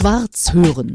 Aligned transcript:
Schwarz 0.00 0.54
hören. 0.54 0.94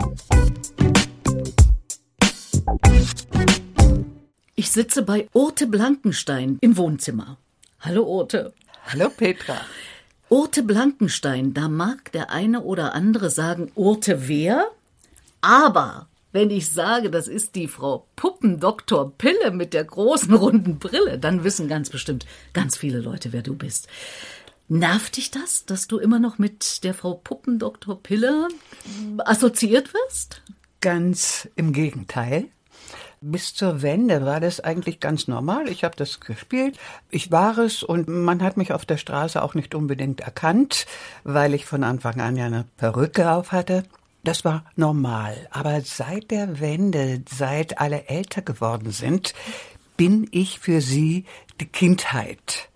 Ich 4.56 4.72
sitze 4.72 5.04
bei 5.04 5.28
Urte 5.32 5.68
Blankenstein 5.68 6.58
im 6.62 6.76
Wohnzimmer. 6.76 7.38
Hallo 7.82 8.02
Urte. 8.02 8.52
Hallo 8.88 9.10
Petra. 9.16 9.58
Urte 10.30 10.64
Blankenstein, 10.64 11.54
da 11.54 11.68
mag 11.68 12.14
der 12.14 12.32
eine 12.32 12.64
oder 12.64 12.96
andere 12.96 13.30
sagen, 13.30 13.72
Urte 13.76 14.28
wer? 14.28 14.72
Aber 15.40 16.08
wenn 16.32 16.50
ich 16.50 16.72
sage, 16.72 17.12
das 17.12 17.28
ist 17.28 17.54
die 17.54 17.68
Frau 17.68 18.08
Puppendoktor 18.16 19.16
Pille 19.20 19.52
mit 19.52 19.76
der 19.76 19.84
großen 19.84 20.34
runden 20.34 20.80
Brille, 20.80 21.20
dann 21.20 21.44
wissen 21.44 21.68
ganz 21.68 21.92
bestimmt 21.92 22.26
ganz 22.54 22.76
viele 22.76 23.02
Leute, 23.02 23.34
wer 23.34 23.44
du 23.44 23.56
bist. 23.56 23.88
Nervt 24.68 25.18
dich 25.18 25.30
das, 25.30 25.66
dass 25.66 25.88
du 25.88 26.00
immer 26.00 26.20
noch 26.20 26.40
mit 26.40 26.84
der 26.84 26.96
Frau 26.96 27.14
Puppendoktor 27.14 28.02
Pille 28.02 28.48
assoziiert 29.20 29.94
wirst? 29.94 30.42
Ganz 30.82 31.48
im 31.56 31.72
Gegenteil. 31.72 32.46
Bis 33.22 33.54
zur 33.54 33.82
Wende 33.82 34.26
war 34.26 34.40
das 34.40 34.60
eigentlich 34.60 35.00
ganz 35.00 35.28
normal. 35.28 35.70
Ich 35.70 35.84
habe 35.84 35.96
das 35.96 36.20
gespielt. 36.20 36.78
Ich 37.10 37.32
war 37.32 37.58
es 37.60 37.84
und 37.84 38.08
man 38.08 38.42
hat 38.42 38.58
mich 38.58 38.72
auf 38.74 38.86
der 38.86 38.98
Straße 38.98 39.42
auch 39.42 39.54
nicht 39.54 39.76
unbedingt 39.76 40.22
erkannt, 40.22 40.86
weil 41.24 41.54
ich 41.54 41.66
von 41.66 41.84
Anfang 41.84 42.20
an 42.20 42.36
ja 42.36 42.46
eine 42.46 42.66
Perücke 42.78 43.32
auf 43.32 43.52
hatte. 43.52 43.84
Das 44.24 44.46
war 44.46 44.66
normal. 44.76 45.48
Aber 45.52 45.82
seit 45.82 46.32
der 46.32 46.60
Wende, 46.60 47.24
seit 47.30 47.80
alle 47.80 48.08
älter 48.08 48.42
geworden 48.42 48.92
sind, 48.92 49.36
bin 49.98 50.28
ich 50.32 50.60
für 50.60 50.82
sie 50.82 51.26
die 51.60 51.68
Kindheit. 51.68 52.70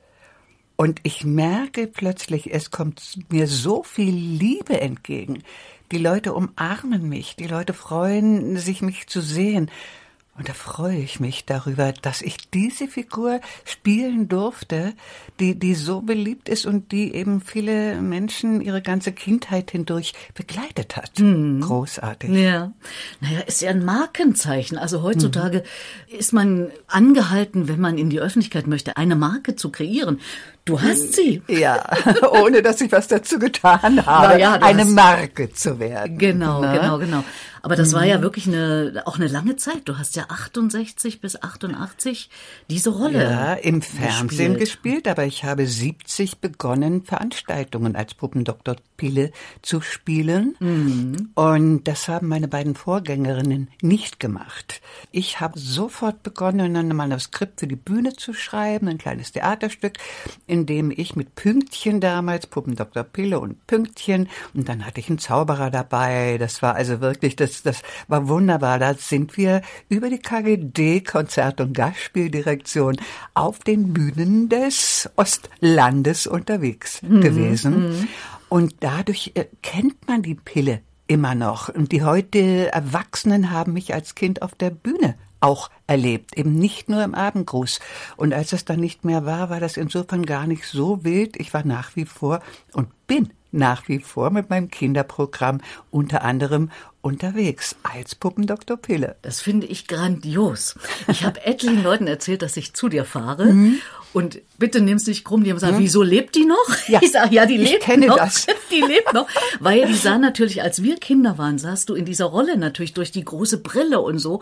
Und 0.81 1.01
ich 1.03 1.25
merke 1.25 1.87
plötzlich, 1.87 2.53
es 2.53 2.71
kommt 2.71 3.01
mir 3.27 3.47
so 3.47 3.83
viel 3.83 4.15
Liebe 4.15 4.79
entgegen. 4.79 5.43
Die 5.91 5.97
Leute 5.97 6.33
umarmen 6.33 7.09
mich, 7.09 7.35
die 7.35 7.47
Leute 7.47 7.73
freuen 7.73 8.55
sich, 8.55 8.81
mich 8.81 9.07
zu 9.07 9.19
sehen. 9.19 9.69
Und 10.39 10.47
da 10.47 10.53
freue 10.53 10.95
ich 10.95 11.19
mich 11.19 11.43
darüber, 11.43 11.91
dass 11.91 12.21
ich 12.21 12.49
diese 12.49 12.87
Figur 12.87 13.41
spielen 13.65 14.29
durfte, 14.29 14.93
die, 15.41 15.59
die 15.59 15.75
so 15.75 15.99
beliebt 15.99 16.47
ist 16.47 16.65
und 16.65 16.93
die 16.93 17.13
eben 17.13 17.41
viele 17.41 18.01
Menschen 18.01 18.61
ihre 18.61 18.81
ganze 18.81 19.11
Kindheit 19.11 19.71
hindurch 19.71 20.13
begleitet 20.35 20.95
hat. 20.95 21.11
Hm. 21.17 21.59
Großartig. 21.59 22.29
Ja. 22.29 22.71
Naja, 23.19 23.41
ist 23.47 23.61
ja 23.61 23.71
ein 23.71 23.83
Markenzeichen. 23.83 24.77
Also 24.77 25.03
heutzutage 25.03 25.65
mhm. 26.09 26.17
ist 26.17 26.31
man 26.31 26.71
angehalten, 26.87 27.67
wenn 27.67 27.81
man 27.81 27.97
in 27.97 28.09
die 28.09 28.21
Öffentlichkeit 28.21 28.65
möchte, 28.65 28.95
eine 28.95 29.17
Marke 29.17 29.57
zu 29.57 29.69
kreieren. 29.71 30.21
Du 30.63 30.79
hast 30.81 31.15
sie. 31.15 31.41
Ja, 31.49 31.83
ohne 32.31 32.61
dass 32.61 32.79
ich 32.79 32.93
was 32.93 33.09
dazu 33.09 33.39
getan 33.39 34.05
habe, 34.05 34.39
ja, 34.39 34.53
eine 34.53 34.85
Marke 34.85 35.51
zu 35.51 35.79
werden. 35.79 36.17
Genau, 36.17 36.61
Na? 36.61 36.77
genau, 36.77 36.97
genau. 36.97 37.23
Aber 37.61 37.75
das 37.75 37.91
mhm. 37.91 37.95
war 37.95 38.05
ja 38.05 38.17
mhm. 38.17 38.21
wirklich 38.21 38.47
eine, 38.47 39.03
auch 39.05 39.15
eine 39.15 39.27
lange 39.27 39.55
Zeit. 39.55 39.81
Du 39.85 39.97
hast 39.97 40.15
ja 40.15 40.25
68 40.29 41.21
bis 41.21 41.41
88 41.41 42.29
diese 42.69 42.89
Rolle. 42.91 43.23
Ja, 43.23 43.53
im 43.53 43.81
Fernsehen 43.81 44.57
gespielt, 44.57 44.59
gespielt 44.59 45.07
aber 45.07 45.25
ich 45.25 45.43
habe 45.43 45.65
70 45.67 46.39
begonnen, 46.39 47.03
Veranstaltungen 47.03 47.95
als 47.95 48.13
Puppendoktor 48.13 48.75
Pille 48.99 49.31
zu 49.61 49.81
spielen. 49.81 50.55
Mhm. 50.59 51.31
Und 51.35 51.83
das 51.85 52.07
haben 52.07 52.27
meine 52.27 52.47
beiden 52.47 52.75
Vorgängerinnen 52.75 53.67
nicht 53.81 54.19
gemacht. 54.19 54.81
Ich 55.11 55.41
habe 55.41 55.59
sofort 55.59 56.23
begonnen, 56.23 56.77
ein 56.77 56.95
Manuskript 56.95 57.59
für 57.59 57.67
die 57.67 57.75
Bühne 57.75 58.13
zu 58.13 58.33
schreiben, 58.33 58.87
ein 58.87 58.97
kleines 58.97 59.33
Theaterstück, 59.33 59.97
in 60.47 60.65
dem 60.65 60.91
ich 60.91 61.17
mit 61.17 61.35
Pünktchen 61.35 61.99
damals, 61.99 62.47
Puppendoktor 62.47 63.03
Pille 63.03 63.39
und 63.39 63.67
Pünktchen, 63.67 64.29
und 64.53 64.69
dann 64.69 64.85
hatte 64.85 65.01
ich 65.01 65.09
einen 65.09 65.19
Zauberer 65.19 65.71
dabei. 65.71 66.37
Das 66.37 66.61
war 66.61 66.75
also 66.75 67.01
wirklich 67.01 67.35
das 67.35 67.49
das, 67.49 67.63
das 67.63 67.81
war 68.07 68.27
wunderbar. 68.27 68.79
Da 68.79 68.93
sind 68.93 69.37
wir 69.37 69.61
über 69.89 70.09
die 70.09 70.19
KGD 70.19 71.01
Konzert- 71.01 71.61
und 71.61 71.73
Gastspieldirektion 71.73 72.97
auf 73.33 73.59
den 73.59 73.93
Bühnen 73.93 74.49
des 74.49 75.09
Ostlandes 75.15 76.27
unterwegs 76.27 77.01
mhm. 77.01 77.21
gewesen. 77.21 77.89
Mhm. 77.89 78.07
Und 78.49 78.75
dadurch 78.81 79.31
äh, 79.35 79.45
kennt 79.61 80.07
man 80.07 80.21
die 80.21 80.35
Pille 80.35 80.81
immer 81.07 81.35
noch. 81.35 81.69
Und 81.69 81.91
die 81.91 82.03
heute 82.03 82.71
Erwachsenen 82.71 83.51
haben 83.51 83.73
mich 83.73 83.93
als 83.93 84.15
Kind 84.15 84.41
auf 84.41 84.55
der 84.55 84.69
Bühne 84.69 85.15
auch 85.41 85.69
erlebt, 85.87 86.37
eben 86.37 86.53
nicht 86.53 86.89
nur 86.89 87.03
im 87.03 87.15
Abendgruß. 87.15 87.79
Und 88.17 88.33
als 88.33 88.51
es 88.53 88.65
dann 88.65 88.79
nicht 88.79 89.05
mehr 89.05 89.25
war, 89.25 89.49
war 89.49 89.59
das 89.59 89.77
insofern 89.77 90.25
gar 90.25 90.47
nicht 90.47 90.65
so 90.65 91.03
wild. 91.03 91.37
Ich 91.39 91.53
war 91.53 91.65
nach 91.65 91.95
wie 91.95 92.05
vor 92.05 92.41
und 92.73 92.89
bin 93.07 93.29
nach 93.51 93.87
wie 93.87 93.99
vor 93.99 94.29
mit 94.29 94.49
meinem 94.49 94.69
Kinderprogramm 94.69 95.61
unter 95.89 96.23
anderem 96.23 96.69
unterwegs 97.01 97.75
als 97.83 98.15
Puppendoktor 98.15 98.77
Pille. 98.77 99.15
Das 99.21 99.41
finde 99.41 99.67
ich 99.67 99.87
grandios. 99.87 100.75
Ich 101.07 101.23
habe 101.23 101.41
etlichen 101.45 101.83
Leuten 101.83 102.07
erzählt, 102.07 102.41
dass 102.41 102.57
ich 102.57 102.73
zu 102.73 102.89
dir 102.89 103.05
fahre 103.05 103.45
mhm. 103.45 103.81
Und 104.11 104.41
bitte 104.57 104.81
nimm's 104.81 105.05
nicht 105.05 105.23
krumm, 105.23 105.43
die 105.43 105.51
haben 105.51 105.57
gesagt, 105.57 105.75
hm? 105.75 105.83
wieso 105.83 106.01
lebt 106.01 106.35
die 106.35 106.45
noch? 106.45 106.57
Ja, 106.87 106.99
ich 107.01 107.11
sage, 107.11 107.35
ja, 107.35 107.45
die 107.45 107.57
lebt 107.57 107.73
ich 107.73 107.79
kenne 107.79 108.07
noch. 108.07 108.17
Das. 108.17 108.47
Die 108.71 108.81
lebt 108.81 109.13
noch. 109.13 109.27
Weil 109.59 109.87
die 109.87 109.95
sah 109.95 110.19
natürlich, 110.19 110.61
als 110.61 110.83
wir 110.83 110.97
Kinder 110.97 111.39
waren, 111.39 111.57
sahst 111.57 111.89
du 111.89 111.95
in 111.95 112.05
dieser 112.05 112.25
Rolle 112.25 112.55
natürlich 112.55 112.93
durch 112.93 113.11
die 113.11 113.25
große 113.25 113.57
Brille 113.57 113.99
und 113.99 114.19
so 114.19 114.41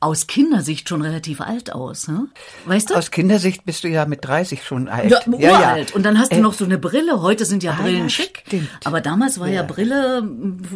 aus 0.00 0.26
Kindersicht 0.26 0.88
schon 0.88 1.02
relativ 1.02 1.40
alt 1.40 1.72
aus. 1.72 2.08
Ne? 2.08 2.26
Weißt 2.64 2.90
du? 2.90 2.94
Aus 2.94 3.12
Kindersicht 3.12 3.64
bist 3.64 3.84
du 3.84 3.88
ja 3.88 4.04
mit 4.04 4.24
30 4.24 4.64
schon 4.64 4.88
alt. 4.88 5.10
Ja, 5.10 5.20
ja, 5.38 5.58
uralt. 5.58 5.90
Ja. 5.90 5.96
Und 5.96 6.02
dann 6.02 6.18
hast 6.18 6.32
du 6.32 6.36
äh, 6.36 6.40
noch 6.40 6.54
so 6.54 6.64
eine 6.64 6.76
Brille. 6.76 7.22
Heute 7.22 7.44
sind 7.44 7.62
ja 7.62 7.72
ah, 7.78 7.82
Brillen 7.82 8.02
ja, 8.02 8.08
schick. 8.08 8.42
Stimmt. 8.48 8.68
Aber 8.82 9.00
damals 9.00 9.38
war 9.38 9.46
ja, 9.46 9.54
ja 9.54 9.62
Brille, 9.62 10.28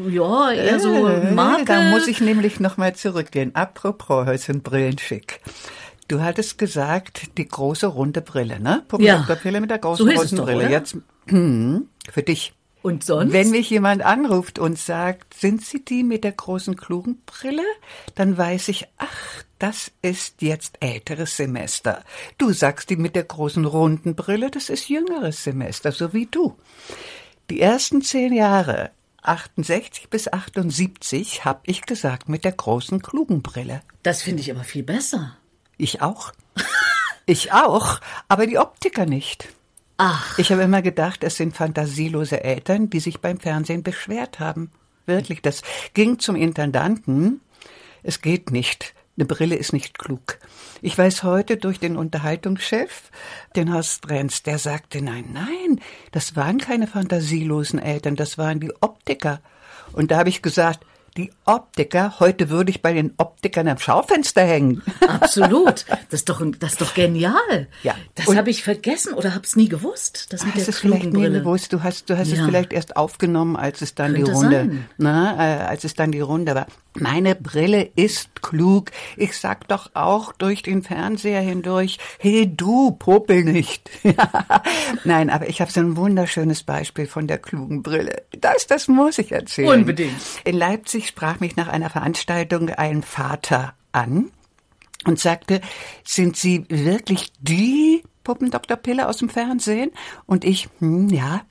ja, 0.09 0.53
eher 0.53 0.78
so 0.78 1.09
äh, 1.22 1.31
Marke. 1.33 1.65
Da 1.65 1.91
muss 1.91 2.06
ich 2.06 2.21
nämlich 2.21 2.60
nochmal 2.60 2.94
zurückgehen. 2.94 3.55
Apropos, 3.55 4.27
heute 4.27 4.38
sind 4.38 4.62
Brillen 4.62 4.99
schick. 4.99 5.41
Du 6.09 6.21
hattest 6.21 6.59
gesagt, 6.59 7.38
die 7.38 7.49
große 7.49 7.87
runde 7.87 8.21
Brille, 8.21 8.60
ne? 8.60 8.83
Puppendoktorpille 8.88 9.55
ja. 9.55 9.61
mit 9.61 9.71
der 9.71 9.78
großen 9.78 10.06
so 10.06 10.12
runden 10.12 10.37
Brille. 10.37 10.66
Oder? 10.66 10.71
Jetzt 10.71 10.97
hm, 11.27 11.88
für 12.11 12.22
dich. 12.22 12.53
Und 12.82 13.05
sonst? 13.05 13.32
Wenn 13.32 13.50
mich 13.50 13.71
jemand 13.71 14.03
anruft 14.03 14.59
und 14.59 14.78
sagt, 14.78 15.34
sind 15.34 15.65
Sie 15.65 15.84
die 15.84 16.03
mit 16.03 16.25
der 16.25 16.32
großen 16.32 16.77
klugen 16.77 17.22
Brille? 17.25 17.62
Dann 18.16 18.37
weiß 18.37 18.69
ich, 18.69 18.88
ach, 18.99 19.44
das 19.61 19.93
ist 20.03 20.43
jetzt 20.43 20.78
älteres 20.81 21.37
Semester. 21.37 22.05
Du 22.38 22.53
sagst 22.53 22.91
die 22.91 22.97
mit 22.97 23.15
der 23.15 23.22
großen 23.22 23.65
runden 23.65 24.16
Brille, 24.16 24.50
das 24.50 24.69
ist 24.69 24.88
jüngeres 24.88 25.44
Semester, 25.44 25.93
so 25.93 26.12
wie 26.12 26.27
du. 26.27 26.56
Die 27.49 27.61
ersten 27.61 28.03
zehn 28.03 28.32
Jahre 28.32 28.91
68 29.22 30.10
bis 30.10 30.33
78 30.33 31.44
habe 31.44 31.60
ich 31.65 31.83
gesagt 31.83 32.28
mit 32.28 32.44
der 32.44 32.53
großen 32.53 33.03
klugen 33.03 33.43
Brille. 33.43 33.83
Das 34.03 34.22
finde 34.22 34.43
ich 34.43 34.50
aber 34.50 34.65
viel 34.65 34.83
besser. 34.83 35.37
Ich 35.77 36.03
auch. 36.03 36.33
Ich 37.25 37.53
auch, 37.53 38.00
aber 38.27 38.49
die 38.49 38.59
Optiker 38.59 39.06
nicht. 39.06 39.49
Ach. 39.97 40.37
Ich 40.41 40.50
habe 40.50 40.62
immer 40.62 40.82
gedacht, 40.82 41.22
es 41.22 41.37
sind 41.37 41.56
fantasielose 41.56 42.43
Eltern, 42.43 42.91
die 42.91 42.99
sich 42.99 43.21
beim 43.21 43.38
Fernsehen 43.38 43.84
beschwert 43.84 44.41
haben. 44.41 44.72
Wirklich, 45.06 45.41
das 45.41 45.62
ging 45.94 46.19
zum 46.19 46.34
Intendanten. 46.34 47.41
Es 48.03 48.21
geht 48.22 48.50
nicht. 48.50 48.94
Eine 49.22 49.28
Brille 49.28 49.55
ist 49.55 49.72
nicht 49.72 49.99
klug. 49.99 50.41
Ich 50.81 50.99
weiß 50.99 51.22
heute 51.22 51.56
durch 51.56 51.78
den 51.78 51.97
Unterhaltungschef, 51.97 53.12
den 53.55 53.72
Horst 53.72 54.09
Renz, 54.10 54.43
der 54.43 54.59
sagte, 54.59 55.00
nein, 55.00 55.27
nein, 55.33 55.81
das 56.10 56.34
waren 56.34 56.59
keine 56.59 56.88
fantasielosen 56.88 57.78
Eltern, 57.78 58.16
das 58.16 58.37
waren 58.37 58.59
die 58.59 58.72
Optiker. 58.81 59.41
Und 59.93 60.11
da 60.11 60.19
habe 60.19 60.28
ich 60.28 60.43
gesagt, 60.43 60.84
die 61.17 61.31
Optiker, 61.45 62.19
heute 62.21 62.49
würde 62.49 62.71
ich 62.71 62.81
bei 62.81 62.93
den 62.93 63.12
Optikern 63.19 63.69
am 63.69 63.78
Schaufenster 63.78 64.43
hängen. 64.43 64.83
Absolut. 65.06 65.84
Das 66.11 66.21
ist 66.21 66.28
doch, 66.28 66.43
das 66.59 66.73
ist 66.73 66.81
doch 66.81 66.95
genial. 66.95 67.69
Ja. 67.83 67.95
Das 68.15 68.34
habe 68.34 68.50
ich 68.50 68.62
vergessen 68.62 69.15
oder 69.15 69.34
habe 69.34 69.45
es 69.45 69.56
nie 69.56 69.69
gewusst. 69.69 70.27
Das 70.31 70.45
mit 70.45 70.55
hast 70.55 70.69
es 70.69 70.78
vielleicht 70.78 71.12
nie 71.12 71.31
gewusst. 71.31 71.73
Du 71.73 71.83
hast, 71.83 72.11
du 72.11 72.19
hast 72.19 72.28
ja. 72.28 72.39
es 72.39 72.45
vielleicht 72.45 72.73
erst 72.73 72.97
aufgenommen, 72.97 73.56
als 73.56 73.81
es 73.81 73.94
dann 73.94 74.12
Könnte 74.12 74.31
die 74.31 74.37
Runde, 74.37 74.56
sein. 74.56 74.88
na, 74.99 75.35
äh, 75.35 75.64
als 75.64 75.85
es 75.85 75.94
dann 75.94 76.12
die 76.12 76.20
Runde 76.20 76.55
war. 76.55 76.67
Meine 76.94 77.35
Brille 77.35 77.91
ist 77.97 78.43
klug. 78.43 78.91
Ich 79.17 79.38
sag 79.38 79.67
doch 79.69 79.91
auch 79.94 80.32
durch 80.32 80.62
den 80.62 80.82
Fernseher 80.82 81.41
hindurch, 81.41 81.99
hey 82.19 82.55
du, 82.55 82.91
popel 82.91 83.44
nicht. 83.44 83.91
Nein, 85.05 85.31
aber 85.31 85.49
ich 85.49 85.62
habe 85.62 85.73
so 85.73 85.81
ein 85.81 85.97
wunderschönes 85.97 86.62
Beispiel 86.62 87.06
von 87.06 87.26
der 87.26 87.38
klugen 87.38 87.82
Brille. 87.82 88.23
Das, 88.38 88.67
das 88.67 88.88
muss 88.88 89.19
ich 89.19 89.32
erzählen. 89.32 89.81
Unbedingt. 89.81 90.20
In 90.44 90.56
Leipzig 90.56 91.01
sprach 91.06 91.40
mich 91.40 91.56
nach 91.56 91.69
einer 91.69 91.90
Veranstaltung 91.90 92.70
ein 92.70 93.02
Vater 93.02 93.75
an 93.93 94.31
und 95.04 95.19
sagte, 95.19 95.60
sind 96.04 96.37
Sie 96.37 96.64
wirklich 96.69 97.32
die 97.40 98.02
Puppendoktor 98.25 98.76
Pille 98.76 99.08
aus 99.08 99.19
dem 99.19 99.28
Fernsehen? 99.28 99.90
Und 100.26 100.44
ich, 100.44 100.69
hm, 100.78 101.08
ja. 101.08 101.43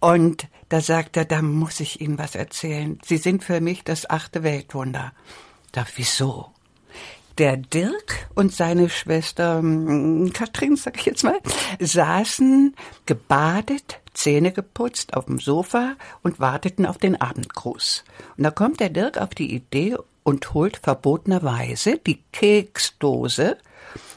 Und 0.00 0.46
da 0.68 0.80
sagt 0.80 1.16
er, 1.16 1.24
da 1.24 1.42
muss 1.42 1.80
ich 1.80 2.00
Ihnen 2.00 2.18
was 2.18 2.34
erzählen. 2.34 2.98
Sie 3.04 3.16
sind 3.16 3.42
für 3.42 3.60
mich 3.60 3.84
das 3.84 4.08
achte 4.08 4.42
Weltwunder. 4.42 5.12
Da, 5.72 5.86
wieso? 5.96 6.52
Der 7.38 7.56
Dirk 7.56 8.28
und 8.34 8.52
seine 8.52 8.88
Schwester 8.88 9.58
hm, 9.58 10.32
Katrin, 10.32 10.76
sag 10.76 10.96
ich 10.96 11.06
jetzt 11.06 11.24
mal, 11.24 11.38
saßen 11.78 12.74
gebadet, 13.06 14.00
Zähne 14.12 14.52
geputzt 14.52 15.14
auf 15.14 15.26
dem 15.26 15.38
Sofa 15.38 15.94
und 16.22 16.40
warteten 16.40 16.86
auf 16.86 16.98
den 16.98 17.20
Abendgruß. 17.20 18.04
Und 18.36 18.44
da 18.44 18.50
kommt 18.50 18.80
der 18.80 18.90
Dirk 18.90 19.18
auf 19.18 19.30
die 19.30 19.54
Idee 19.54 19.96
und 20.24 20.52
holt 20.54 20.76
verbotenerweise 20.78 21.98
die 21.98 22.22
Keksdose 22.32 23.56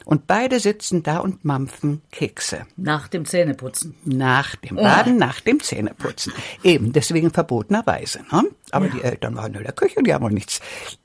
und 0.04 0.26
beide 0.26 0.60
sitzen 0.60 1.02
da 1.02 1.18
und 1.18 1.44
mampfen 1.44 2.02
Kekse. 2.10 2.66
Nach 2.76 3.08
dem 3.08 3.24
Zähneputzen. 3.24 3.94
Nach 4.04 4.56
dem 4.56 4.76
Baden, 4.76 5.16
nach 5.16 5.40
dem 5.40 5.60
Zähneputzen. 5.60 6.32
Eben, 6.62 6.92
deswegen 6.92 7.30
verbotenerweise. 7.30 8.20
Ne? 8.32 8.44
Aber 8.70 8.86
ja. 8.86 8.92
die 8.92 9.02
Eltern 9.02 9.36
waren 9.36 9.54
in 9.54 9.62
der 9.62 9.72
Küche, 9.72 10.02
die 10.02 10.12
haben 10.12 10.24
auch 10.24 10.30
nichts. 10.30 10.60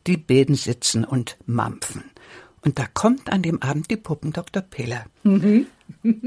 Die 0.07 0.17
beiden 0.17 0.55
sitzen 0.55 1.03
und 1.03 1.37
mampfen. 1.45 2.03
Und 2.61 2.79
da 2.79 2.85
kommt 2.93 3.31
an 3.31 3.43
dem 3.43 3.61
Abend 3.61 3.89
die 3.89 3.97
Puppendoktor 3.97 4.61
Pille. 4.61 5.05
Mhm. 5.23 5.67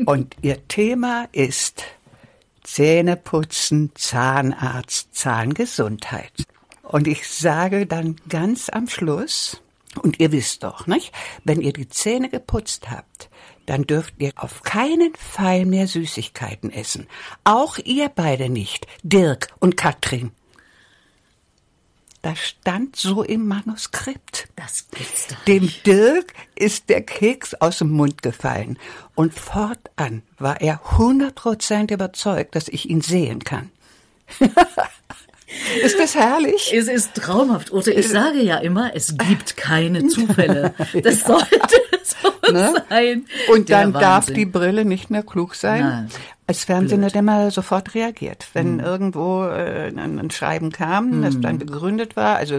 und 0.06 0.36
ihr 0.40 0.66
Thema 0.68 1.28
ist 1.32 1.84
Zähneputzen, 2.62 3.90
Zahnarzt, 3.94 5.14
Zahngesundheit. 5.14 6.32
Und 6.82 7.06
ich 7.06 7.28
sage 7.28 7.86
dann 7.86 8.16
ganz 8.28 8.68
am 8.68 8.88
Schluss, 8.88 9.60
und 10.02 10.20
ihr 10.20 10.32
wisst 10.32 10.62
doch, 10.62 10.86
nicht? 10.86 11.12
Wenn 11.44 11.60
ihr 11.60 11.72
die 11.72 11.88
Zähne 11.88 12.28
geputzt 12.28 12.90
habt, 12.90 13.28
dann 13.66 13.86
dürft 13.86 14.14
ihr 14.18 14.32
auf 14.36 14.62
keinen 14.62 15.14
Fall 15.14 15.64
mehr 15.64 15.86
Süßigkeiten 15.86 16.72
essen. 16.72 17.06
Auch 17.44 17.78
ihr 17.78 18.08
beide 18.08 18.48
nicht, 18.48 18.86
Dirk 19.02 19.48
und 19.58 19.76
Katrin. 19.76 20.32
Das 22.22 22.38
stand 22.38 22.96
so 22.96 23.22
im 23.22 23.48
Manuskript. 23.48 24.48
Das 24.54 24.88
gibt's 24.90 25.28
doch. 25.28 25.44
Dem 25.44 25.70
Dirk 25.86 26.34
ist 26.54 26.90
der 26.90 27.00
Keks 27.00 27.54
aus 27.54 27.78
dem 27.78 27.90
Mund 27.90 28.22
gefallen. 28.22 28.78
Und 29.14 29.32
fortan 29.32 30.22
war 30.38 30.60
er 30.60 30.98
hundert 30.98 31.36
Prozent 31.36 31.90
überzeugt, 31.90 32.54
dass 32.54 32.68
ich 32.68 32.90
ihn 32.90 33.00
sehen 33.00 33.42
kann. 33.42 33.70
Ist 35.82 35.98
das 35.98 36.14
herrlich? 36.14 36.72
Es 36.74 36.88
ist 36.88 37.14
traumhaft. 37.14 37.72
Oder 37.72 37.96
ich 37.96 38.08
sage 38.08 38.40
ja 38.40 38.58
immer, 38.58 38.94
es 38.94 39.16
gibt 39.16 39.56
keine 39.56 40.06
Zufälle. 40.08 40.74
Das 41.02 41.20
sollte 41.20 41.80
so 42.02 42.52
ne? 42.52 42.84
sein. 42.88 43.26
Und 43.52 43.70
dann 43.70 43.92
darf 43.92 44.26
die 44.26 44.46
Brille 44.46 44.84
nicht 44.84 45.10
mehr 45.10 45.22
klug 45.22 45.54
sein. 45.54 45.82
Nein. 45.82 46.08
Als 46.50 46.64
Fernsehen 46.64 47.04
hat 47.04 47.14
immer 47.14 47.52
sofort 47.52 47.94
reagiert, 47.94 48.48
wenn 48.54 48.74
mhm. 48.74 48.80
irgendwo 48.80 49.44
äh, 49.44 49.92
ein 49.96 50.32
Schreiben 50.32 50.72
kam, 50.72 51.18
mhm. 51.18 51.22
das 51.22 51.40
dann 51.40 51.58
begründet 51.58 52.16
war. 52.16 52.38
Also 52.38 52.58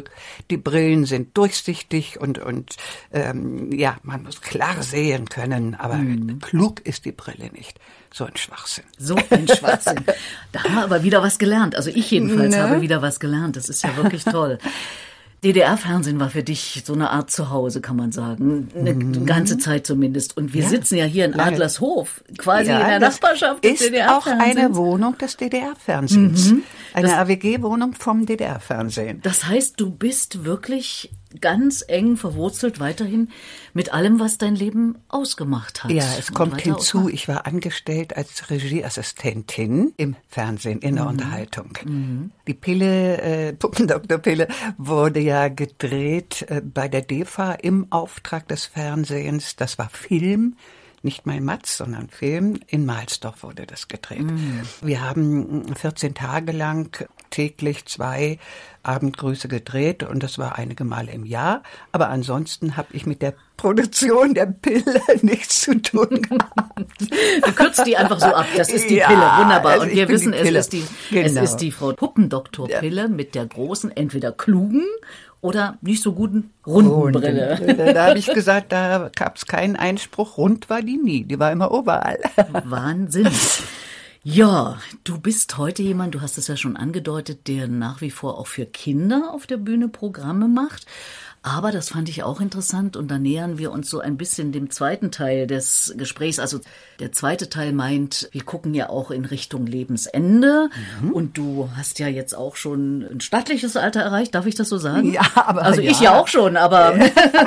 die 0.50 0.56
Brillen 0.56 1.04
sind 1.04 1.36
durchsichtig 1.36 2.18
und 2.18 2.40
und 2.40 2.78
ähm, 3.12 3.70
ja, 3.74 3.98
man 4.04 4.24
muss 4.24 4.40
klar 4.40 4.82
sehen 4.82 5.28
können, 5.28 5.76
aber 5.76 5.96
mhm. 5.96 6.40
klug 6.40 6.80
ist 6.86 7.04
die 7.04 7.12
Brille 7.12 7.52
nicht. 7.52 7.82
So 8.14 8.24
ein 8.24 8.38
Schwachsinn. 8.38 8.86
So 8.98 9.18
ein 9.30 9.46
Schwachsinn. 9.50 10.06
da 10.54 10.64
haben 10.64 10.76
wir 10.76 10.84
aber 10.84 11.04
wieder 11.04 11.22
was 11.22 11.38
gelernt. 11.38 11.76
Also 11.76 11.90
ich 11.90 12.10
jedenfalls 12.12 12.56
ne? 12.56 12.64
habe 12.64 12.80
wieder 12.80 13.02
was 13.02 13.20
gelernt. 13.20 13.58
Das 13.58 13.68
ist 13.68 13.84
ja 13.84 13.98
wirklich 13.98 14.24
toll. 14.24 14.58
DDR-Fernsehen 15.44 16.20
war 16.20 16.30
für 16.30 16.44
dich 16.44 16.84
so 16.86 16.94
eine 16.94 17.10
Art 17.10 17.32
Zuhause, 17.32 17.82
kann 17.82 17.96
man 17.96 18.12
sagen. 18.12 18.70
Eine 18.76 18.94
mhm. 18.94 19.26
ganze 19.26 19.58
Zeit 19.58 19.88
zumindest. 19.88 20.38
Und 20.38 20.54
wir 20.54 20.62
ja, 20.62 20.70
sitzen 20.70 20.98
ja 20.98 21.06
hier 21.06 21.26
in 21.26 21.32
lange. 21.32 21.54
Adlershof, 21.54 22.24
quasi 22.38 22.70
ja, 22.70 22.82
in 22.82 22.88
der 22.88 23.00
Nachbarschaft 23.00 23.64
des 23.64 23.80
DDR-Fernsehens. 23.80 24.28
Ist 24.28 24.54
auch 24.54 24.60
eine 24.60 24.76
Wohnung 24.76 25.18
des 25.18 25.38
DDR-Fernsehens. 25.38 26.52
Mhm. 26.52 26.64
Eine 26.94 27.18
AWG-Wohnung 27.18 27.94
vom 27.94 28.28
DDR-Fernsehen. 28.28 29.22
Das 29.24 29.48
heißt, 29.48 29.80
du 29.80 29.90
bist 29.90 30.46
wirklich 30.46 31.10
ganz 31.40 31.84
eng 31.88 32.18
verwurzelt 32.18 32.80
weiterhin 32.80 33.30
mit 33.74 33.94
allem, 33.94 34.20
was 34.20 34.38
dein 34.38 34.56
Leben 34.56 34.98
ausgemacht 35.08 35.84
hat. 35.84 35.92
Ja, 35.92 36.04
es 36.18 36.34
kommt 36.34 36.62
hinzu, 36.62 37.08
ich 37.10 37.28
war 37.28 37.46
angestellt 37.46 38.18
als 38.18 38.50
Regieassistentin 38.50 39.94
im 39.98 40.16
Fernsehen, 40.28 40.80
in 40.80 40.96
der 40.96 41.06
mhm. 41.06 41.12
Unterhaltung. 41.12 41.78
Mhm. 41.86 42.32
Die 42.48 42.54
Pille, 42.54 43.22
äh, 43.22 43.54
Puppendoktor 43.54 44.18
Pille, 44.20 44.48
wurde 44.78 45.20
ja 45.20 45.48
gedreht 45.48 46.46
äh, 46.50 46.62
bei 46.62 46.88
der 46.88 47.02
DEFA 47.02 47.54
im 47.54 47.92
Auftrag 47.92 48.48
des 48.48 48.66
Fernsehens. 48.66 49.56
Das 49.56 49.78
war 49.78 49.90
Film 49.90 50.56
nicht 51.04 51.26
mal 51.26 51.42
Matz, 51.42 51.78
sondern 51.78 52.10
Film. 52.10 52.60
In 52.68 52.86
Mahlsdorf 52.86 53.44
wurde 53.44 53.66
das 53.66 53.88
gedreht. 53.88 54.24
Mm. 54.24 54.62
Wir 54.82 55.02
haben 55.02 55.74
14 55.76 56.14
Tage 56.14 56.52
lang 56.52 57.08
täglich 57.32 57.86
zwei 57.86 58.38
Abendgrüße 58.84 59.48
gedreht 59.48 60.04
und 60.04 60.22
das 60.22 60.38
war 60.38 60.58
einige 60.58 60.84
Male 60.84 61.12
im 61.12 61.26
Jahr. 61.26 61.64
Aber 61.92 62.10
ansonsten 62.10 62.78
habe 62.78 62.90
ich 62.92 63.06
mit 63.06 63.22
der 63.22 63.34
Produktion 63.58 64.34
der 64.34 64.48
Pille 64.48 65.02
nichts 65.22 65.62
zu 65.62 65.80
tun 65.82 66.22
gehabt. 66.22 66.84
Du 67.00 67.52
kürzt 67.54 67.86
die 67.86 67.98
einfach 67.98 68.20
so 68.20 68.28
ab. 68.28 68.46
Das 68.56 68.70
ist 68.70 68.90
die 68.90 68.96
ja, 68.96 69.08
Pille. 69.08 69.22
Wunderbar. 69.22 69.74
Also 69.74 69.86
und 69.86 69.94
wir 69.94 70.08
wissen, 70.10 70.34
es 70.34 70.50
ist, 70.50 70.74
die, 70.74 70.84
genau. 71.10 71.26
es 71.26 71.52
ist 71.52 71.58
die 71.58 71.72
Frau 71.72 71.94
Puppendoktor 71.94 72.68
Pille 72.68 73.08
mit 73.08 73.36
der 73.36 73.46
großen, 73.46 73.96
entweder 73.96 74.32
klugen 74.32 74.86
oder 75.42 75.78
nicht 75.82 76.04
so 76.04 76.14
guten 76.14 76.52
runden 76.66 77.12
Brille. 77.12 77.94
Da 77.94 78.08
habe 78.08 78.20
ich 78.20 78.28
gesagt, 78.28 78.72
da 78.72 79.10
gab 79.16 79.38
es 79.38 79.46
keinen 79.48 79.76
Einspruch. 79.76 80.38
Rund 80.38 80.70
war 80.70 80.82
die 80.82 80.98
nie. 80.98 81.24
Die 81.24 81.40
war 81.40 81.52
immer 81.52 81.72
überall. 81.72 82.20
Wahnsinn. 82.64 83.28
Ja, 84.24 84.78
du 85.04 85.20
bist 85.20 85.58
heute 85.58 85.82
jemand, 85.82 86.14
du 86.14 86.22
hast 86.22 86.38
es 86.38 86.48
ja 86.48 86.56
schon 86.56 86.78
angedeutet, 86.78 87.48
der 87.48 87.68
nach 87.68 88.02
wie 88.02 88.12
vor 88.12 88.38
auch 88.38 88.46
für 88.46 88.68
Kinder 88.68 89.32
auf 89.34 89.48
der 89.48 89.58
Bühne 89.58 89.88
Programme 89.88 90.48
macht. 90.48 90.86
Aber 91.44 91.72
das 91.72 91.90
fand 91.90 92.08
ich 92.08 92.22
auch 92.22 92.40
interessant 92.40 92.96
und 92.96 93.10
da 93.10 93.18
nähern 93.18 93.58
wir 93.58 93.72
uns 93.72 93.90
so 93.90 94.00
ein 94.00 94.16
bisschen 94.16 94.52
dem 94.52 94.70
zweiten 94.70 95.10
Teil 95.10 95.48
des 95.48 95.92
Gesprächs. 95.98 96.38
Also 96.38 96.60
der 97.00 97.12
zweite 97.14 97.50
Teil 97.50 97.74
meint, 97.74 98.30
wir 98.32 98.44
gucken 98.44 98.76
ja 98.76 98.90
auch 98.90 99.10
in 99.10 99.26
Richtung 99.26 99.66
Lebensende 99.66 100.70
mhm. 101.02 101.12
und 101.12 101.40
du 101.40 101.68
hast 101.76 101.98
ja 101.98 102.08
jetzt 102.08 102.38
auch 102.38 102.56
schon 102.56 103.02
ein 103.02 103.22
stattliches 103.22 103.76
Alter 103.76 104.02
erreicht, 104.02 104.36
darf 104.36 104.46
ich 104.46 104.54
das 104.54 104.70
so 104.70 104.78
sagen? 104.78 105.12
Ja, 105.12 105.24
aber 105.34 105.64
also 105.64 105.82
ja. 105.82 105.90
ich 105.90 106.00
ja 106.00 106.20
auch 106.20 106.28
schon, 106.28 106.58
aber 106.58 106.94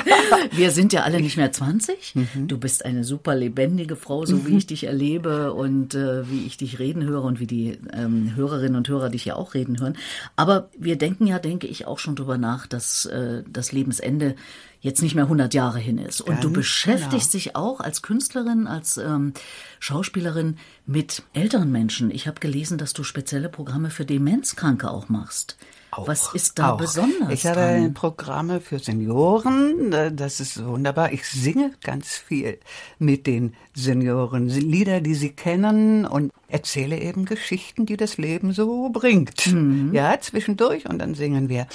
wir 0.51 0.73
sind 0.73 0.93
ja 0.93 1.03
alle 1.05 1.21
nicht 1.21 1.37
mehr 1.37 1.53
20. 1.53 2.17
Mhm. 2.17 2.49
Du 2.49 2.59
bist 2.59 2.85
eine 2.85 3.05
super 3.05 3.37
lebendige 3.37 3.95
Frau, 3.95 4.27
so 4.27 4.45
wie 4.45 4.57
ich 4.57 4.67
dich 4.67 4.85
erlebe 4.85 5.53
und 5.53 5.95
äh, 5.95 6.29
wie 6.29 6.47
ich 6.47 6.57
dich 6.57 6.81
reden 6.81 7.05
höre 7.05 7.23
und 7.23 7.39
wie 7.39 7.47
die 7.47 7.79
ähm, 7.93 8.33
Hörerinnen 8.35 8.77
und 8.77 8.89
Hörer 8.89 9.09
dich 9.11 9.25
ja 9.25 9.37
auch 9.37 9.55
reden 9.55 9.81
hören. 9.81 9.97
Aber 10.35 10.69
wir 10.77 10.97
denken 10.97 11.29
ja, 11.29 11.39
denke 11.39 11.69
ich, 11.69 11.87
auch 11.87 12.01
schon 12.01 12.17
drüber 12.17 12.39
nach, 12.39 12.67
dass 12.67 13.07
äh, 13.07 13.45
das 13.49 13.71
Leben 13.71 13.84
Lebensende 13.85 14.35
jetzt 14.81 15.03
nicht 15.03 15.15
mehr 15.15 15.25
100 15.25 15.55
Jahre 15.55 15.79
hin 15.79 15.99
ist. 15.99 16.21
Und 16.21 16.29
Ganz 16.29 16.43
du 16.43 16.53
beschäftigst 16.53 17.33
genau. 17.33 17.43
dich 17.43 17.57
auch 17.57 17.81
als 17.81 18.03
Künstlerin, 18.03 18.67
als 18.67 18.99
ähm, 18.99 19.33
Schauspielerin 19.81 20.59
mit 20.85 21.23
älteren 21.33 21.73
Menschen. 21.73 22.11
Ich 22.11 22.27
habe 22.27 22.39
gelesen, 22.41 22.77
dass 22.77 22.93
du 22.93 23.03
spezielle 23.03 23.49
Programme 23.49 23.91
für 23.91 24.05
Demenzkranke 24.05 24.91
auch 24.91 25.09
machst. 25.09 25.57
Auch, 25.91 26.09
Was 26.09 26.35
ist 26.35 26.59
da 26.59 26.73
auch. 26.73 26.77
besonders? 26.77 27.33
Ich 27.33 27.47
habe 27.47 27.61
dran? 27.61 27.95
Programme 27.95 28.61
für 28.61 28.79
Senioren, 28.79 29.93
äh, 29.93 30.13
das 30.13 30.41
ist 30.41 30.63
wunderbar. 30.65 31.13
Ich 31.13 31.25
singe 31.25 31.71
ganz 31.83 32.09
viel 32.09 32.59
mit 32.99 33.27
den 33.27 33.55
Senioren, 33.75 34.49
Lieder, 34.49 35.01
die 35.01 35.15
sie 35.15 35.31
kennen 35.31 36.05
und 36.05 36.33
erzähle 36.49 37.01
eben 37.01 37.25
Geschichten, 37.27 37.87
die 37.87 37.97
das 37.97 38.19
Leben 38.19 38.53
so 38.53 38.91
bringt. 38.91 39.47
Mhm. 39.47 39.95
Ja, 39.95 40.21
zwischendurch 40.21 40.89
und 40.89 40.99
dann 40.99 41.15
singen 41.15 41.49
wir. 41.49 41.69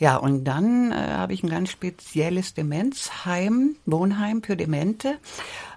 Ja, 0.00 0.16
und 0.16 0.44
dann 0.44 0.92
äh, 0.92 0.94
habe 0.94 1.34
ich 1.34 1.42
ein 1.42 1.50
ganz 1.50 1.70
spezielles 1.70 2.54
Demenzheim, 2.54 3.76
Wohnheim 3.84 4.42
für 4.42 4.56
Demente. 4.56 5.18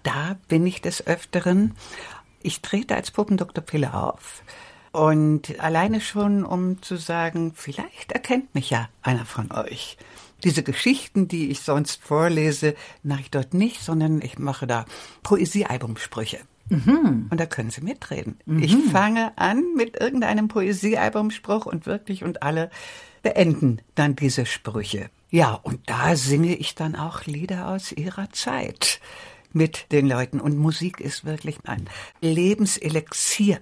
Da 0.03 0.37
bin 0.47 0.65
ich 0.65 0.81
des 0.81 1.05
Öfteren. 1.05 1.75
Ich 2.41 2.61
trete 2.61 2.95
als 2.95 3.11
Puppendoktor 3.11 3.65
Pille 3.65 3.93
auf. 3.93 4.41
Und 4.93 5.59
alleine 5.59 5.99
schon, 5.99 6.45
um 6.45 6.81
zu 6.81 6.95
sagen, 6.95 7.51
vielleicht 7.53 8.13
erkennt 8.13 8.55
mich 8.55 8.69
ja 8.69 8.87
einer 9.01 9.25
von 9.25 9.51
euch. 9.51 9.97
Diese 10.45 10.63
Geschichten, 10.63 11.27
die 11.27 11.51
ich 11.51 11.59
sonst 11.59 12.01
vorlese, 12.01 12.75
mache 13.01 13.21
ich 13.21 13.31
dort 13.31 13.53
nicht, 13.53 13.81
sondern 13.81 14.21
ich 14.21 14.39
mache 14.39 14.67
da 14.67 14.85
Poesiealbumsprüche. 15.23 16.39
Mhm. 16.69 17.27
Und 17.29 17.39
da 17.39 17.45
können 17.45 17.69
Sie 17.69 17.81
mitreden. 17.81 18.39
Mhm. 18.45 18.63
Ich 18.63 18.75
fange 18.91 19.37
an 19.37 19.63
mit 19.75 19.99
irgendeinem 19.99 20.47
Poesiealbumspruch 20.47 21.65
und 21.65 21.85
wirklich 21.85 22.23
und 22.23 22.43
alle 22.43 22.69
beenden 23.21 23.81
dann 23.95 24.15
diese 24.15 24.45
Sprüche. 24.45 25.09
Ja, 25.29 25.53
und 25.53 25.89
da 25.89 26.15
singe 26.15 26.55
ich 26.55 26.75
dann 26.75 26.95
auch 26.95 27.25
Lieder 27.25 27.69
aus 27.69 27.91
ihrer 27.91 28.29
Zeit 28.31 28.99
mit 29.51 29.91
den 29.91 30.07
Leuten. 30.07 30.39
Und 30.39 30.57
Musik 30.57 30.99
ist 30.99 31.25
wirklich 31.25 31.57
ein 31.65 31.89
Lebenselixier. 32.21 33.59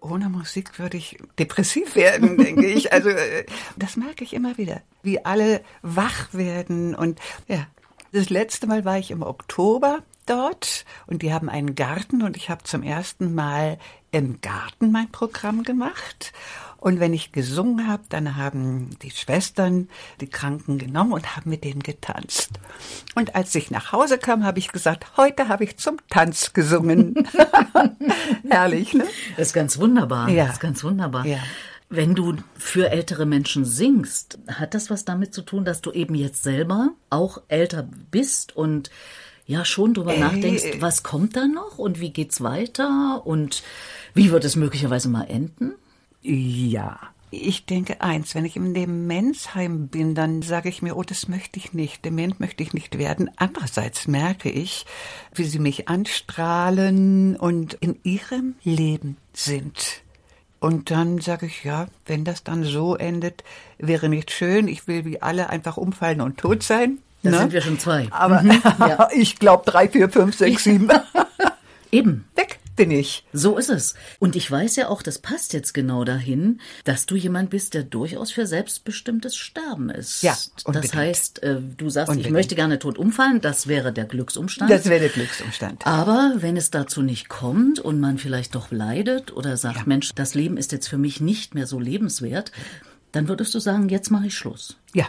Ohne 0.00 0.28
Musik 0.28 0.78
würde 0.78 0.98
ich 0.98 1.18
depressiv 1.38 1.96
werden, 1.96 2.36
denke 2.38 2.66
ich. 2.66 2.92
Also 2.92 3.08
äh, 3.08 3.46
das 3.76 3.96
merke 3.96 4.22
ich 4.24 4.34
immer 4.34 4.58
wieder, 4.58 4.82
wie 5.02 5.24
alle 5.24 5.62
wach 5.82 6.32
werden. 6.32 6.94
Und 6.94 7.18
ja, 7.48 7.66
das 8.12 8.30
letzte 8.30 8.66
Mal 8.66 8.84
war 8.84 8.98
ich 8.98 9.10
im 9.10 9.22
Oktober 9.22 10.02
dort 10.26 10.84
und 11.06 11.22
die 11.22 11.32
haben 11.32 11.48
einen 11.48 11.74
Garten 11.74 12.22
und 12.22 12.36
ich 12.36 12.50
habe 12.50 12.64
zum 12.64 12.82
ersten 12.82 13.34
Mal 13.34 13.78
im 14.10 14.40
Garten 14.40 14.92
mein 14.92 15.10
Programm 15.10 15.62
gemacht. 15.62 16.32
Und 16.78 17.00
wenn 17.00 17.14
ich 17.14 17.32
gesungen 17.32 17.88
habe, 17.88 18.04
dann 18.08 18.36
haben 18.36 18.96
die 19.02 19.10
Schwestern 19.10 19.88
die 20.20 20.28
Kranken 20.28 20.78
genommen 20.78 21.12
und 21.12 21.36
haben 21.36 21.50
mit 21.50 21.64
denen 21.64 21.82
getanzt. 21.82 22.50
Und 23.14 23.34
als 23.34 23.54
ich 23.54 23.70
nach 23.70 23.92
Hause 23.92 24.18
kam, 24.18 24.44
habe 24.44 24.58
ich 24.58 24.70
gesagt, 24.70 25.16
heute 25.16 25.48
habe 25.48 25.64
ich 25.64 25.78
zum 25.78 25.96
Tanz 26.10 26.52
gesungen. 26.52 27.26
Herrlich, 28.48 28.94
ne? 28.94 29.04
Das 29.36 29.48
ist 29.48 29.52
ganz 29.52 29.78
wunderbar. 29.78 30.28
Ja. 30.28 30.44
Das 30.44 30.54
ist 30.54 30.60
ganz 30.60 30.84
wunderbar. 30.84 31.26
Ja. 31.26 31.38
Wenn 31.88 32.14
du 32.14 32.36
für 32.56 32.90
ältere 32.90 33.26
Menschen 33.26 33.64
singst, 33.64 34.38
hat 34.48 34.74
das 34.74 34.90
was 34.90 35.04
damit 35.04 35.32
zu 35.32 35.42
tun, 35.42 35.64
dass 35.64 35.80
du 35.80 35.92
eben 35.92 36.14
jetzt 36.14 36.42
selber 36.42 36.90
auch 37.10 37.42
älter 37.48 37.88
bist 38.10 38.54
und 38.56 38.90
ja 39.46 39.64
schon 39.64 39.94
drüber 39.94 40.14
Ey. 40.14 40.20
nachdenkst, 40.20 40.80
was 40.80 41.02
kommt 41.02 41.36
da 41.36 41.46
noch 41.46 41.78
und 41.78 42.00
wie 42.00 42.10
geht's 42.10 42.40
weiter 42.42 43.22
und 43.24 43.62
wie 44.14 44.30
wird 44.30 44.44
es 44.44 44.56
möglicherweise 44.56 45.08
mal 45.08 45.24
enden? 45.24 45.72
Ja. 46.22 46.98
Ich 47.30 47.66
denke 47.66 48.00
eins, 48.00 48.34
wenn 48.34 48.44
ich 48.44 48.56
im 48.56 48.72
Demenzheim 48.72 49.88
bin, 49.88 50.14
dann 50.14 50.42
sage 50.42 50.68
ich 50.68 50.80
mir, 50.80 50.96
oh, 50.96 51.02
das 51.02 51.28
möchte 51.28 51.58
ich 51.58 51.72
nicht, 51.72 52.04
dement 52.04 52.38
möchte 52.38 52.62
ich 52.62 52.72
nicht 52.72 52.98
werden. 52.98 53.30
Andererseits 53.36 54.06
merke 54.06 54.48
ich, 54.48 54.86
wie 55.34 55.44
sie 55.44 55.58
mich 55.58 55.88
anstrahlen 55.88 57.36
und 57.36 57.74
in 57.74 57.98
ihrem 58.04 58.54
Leben 58.62 59.16
sind. 59.32 60.02
Und 60.60 60.90
dann 60.90 61.20
sage 61.20 61.46
ich, 61.46 61.64
ja, 61.64 61.88
wenn 62.06 62.24
das 62.24 62.44
dann 62.44 62.64
so 62.64 62.94
endet, 62.96 63.44
wäre 63.78 64.08
nicht 64.08 64.30
schön. 64.30 64.68
Ich 64.68 64.86
will 64.86 65.04
wie 65.04 65.20
alle 65.20 65.50
einfach 65.50 65.76
umfallen 65.76 66.20
und 66.20 66.38
tot 66.38 66.62
sein. 66.62 66.98
Da 67.26 67.30
ne? 67.32 67.38
sind 67.38 67.52
wir 67.52 67.60
schon 67.60 67.78
zwei. 67.78 68.08
Aber 68.10 68.42
ja. 68.80 69.08
ich 69.12 69.38
glaube 69.38 69.64
drei, 69.70 69.88
vier, 69.88 70.08
fünf, 70.08 70.36
sechs, 70.38 70.64
sieben. 70.64 70.88
Eben. 71.90 72.26
Weg 72.34 72.58
bin 72.76 72.90
ich. 72.90 73.24
So 73.32 73.56
ist 73.56 73.70
es. 73.70 73.94
Und 74.18 74.36
ich 74.36 74.50
weiß 74.50 74.76
ja 74.76 74.88
auch, 74.88 75.02
das 75.02 75.18
passt 75.18 75.52
jetzt 75.54 75.72
genau 75.72 76.04
dahin, 76.04 76.60
dass 76.84 77.06
du 77.06 77.16
jemand 77.16 77.50
bist, 77.50 77.74
der 77.74 77.82
durchaus 77.82 78.30
für 78.30 78.46
selbstbestimmtes 78.46 79.34
Sterben 79.34 79.90
ist. 79.90 80.22
Ja, 80.22 80.32
Das 80.32 80.64
unbedingt. 80.64 80.94
heißt, 80.94 81.42
äh, 81.42 81.56
du 81.60 81.88
sagst, 81.88 82.10
ich 82.10 82.18
Unbedingt. 82.18 82.34
möchte 82.34 82.54
gerne 82.54 82.78
tot 82.78 82.98
umfallen, 82.98 83.40
das 83.40 83.66
wäre 83.66 83.92
der 83.92 84.04
Glücksumstand. 84.04 84.70
Das 84.70 84.84
wäre 84.84 85.00
der 85.00 85.08
Glücksumstand. 85.08 85.86
Aber 85.86 86.34
wenn 86.36 86.56
es 86.56 86.70
dazu 86.70 87.02
nicht 87.02 87.28
kommt 87.28 87.80
und 87.80 87.98
man 87.98 88.18
vielleicht 88.18 88.54
doch 88.54 88.70
leidet 88.70 89.32
oder 89.34 89.56
sagt, 89.56 89.86
Mensch, 89.86 90.14
das 90.14 90.34
Leben 90.34 90.56
ist 90.56 90.72
jetzt 90.72 90.88
für 90.88 90.98
mich 90.98 91.20
nicht 91.20 91.54
mehr 91.54 91.66
so 91.66 91.80
lebenswert, 91.80 92.52
dann 93.12 93.28
würdest 93.28 93.54
du 93.54 93.58
sagen, 93.58 93.88
jetzt 93.88 94.10
mache 94.10 94.26
ich 94.26 94.36
Schluss. 94.36 94.76
Ja. 94.92 95.06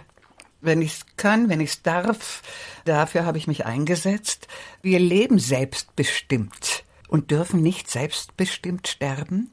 Wenn 0.61 0.81
ich 0.81 0.93
es 0.93 1.05
kann, 1.17 1.49
wenn 1.49 1.61
ich 1.61 1.69
es 1.71 1.81
darf, 1.83 2.41
dafür 2.85 3.25
habe 3.25 3.37
ich 3.37 3.47
mich 3.47 3.65
eingesetzt. 3.65 4.47
Wir 4.81 4.99
leben 4.99 5.39
selbstbestimmt 5.39 6.83
und 7.07 7.31
dürfen 7.31 7.61
nicht 7.61 7.89
selbstbestimmt 7.89 8.87
sterben. 8.87 9.51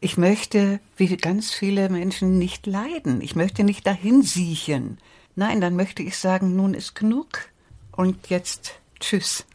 Ich 0.00 0.16
möchte, 0.16 0.80
wie 0.96 1.16
ganz 1.16 1.52
viele 1.52 1.88
Menschen, 1.88 2.38
nicht 2.38 2.66
leiden. 2.66 3.20
Ich 3.20 3.36
möchte 3.36 3.62
nicht 3.62 3.86
dahin 3.86 4.22
siechen. 4.22 4.98
Nein, 5.36 5.60
dann 5.60 5.76
möchte 5.76 6.02
ich 6.02 6.18
sagen, 6.18 6.56
nun 6.56 6.74
ist 6.74 6.94
genug. 6.94 7.28
Und 7.92 8.28
jetzt 8.28 8.80
tschüss. 8.98 9.46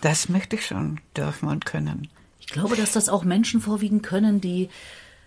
Das 0.00 0.28
möchte 0.28 0.56
ich 0.56 0.66
schon 0.66 1.00
dürfen 1.16 1.48
und 1.48 1.64
können. 1.64 2.08
Ich 2.40 2.48
glaube, 2.48 2.74
dass 2.74 2.92
das 2.92 3.08
auch 3.08 3.22
Menschen 3.22 3.60
vorwiegend 3.60 4.02
können, 4.02 4.40
die 4.40 4.68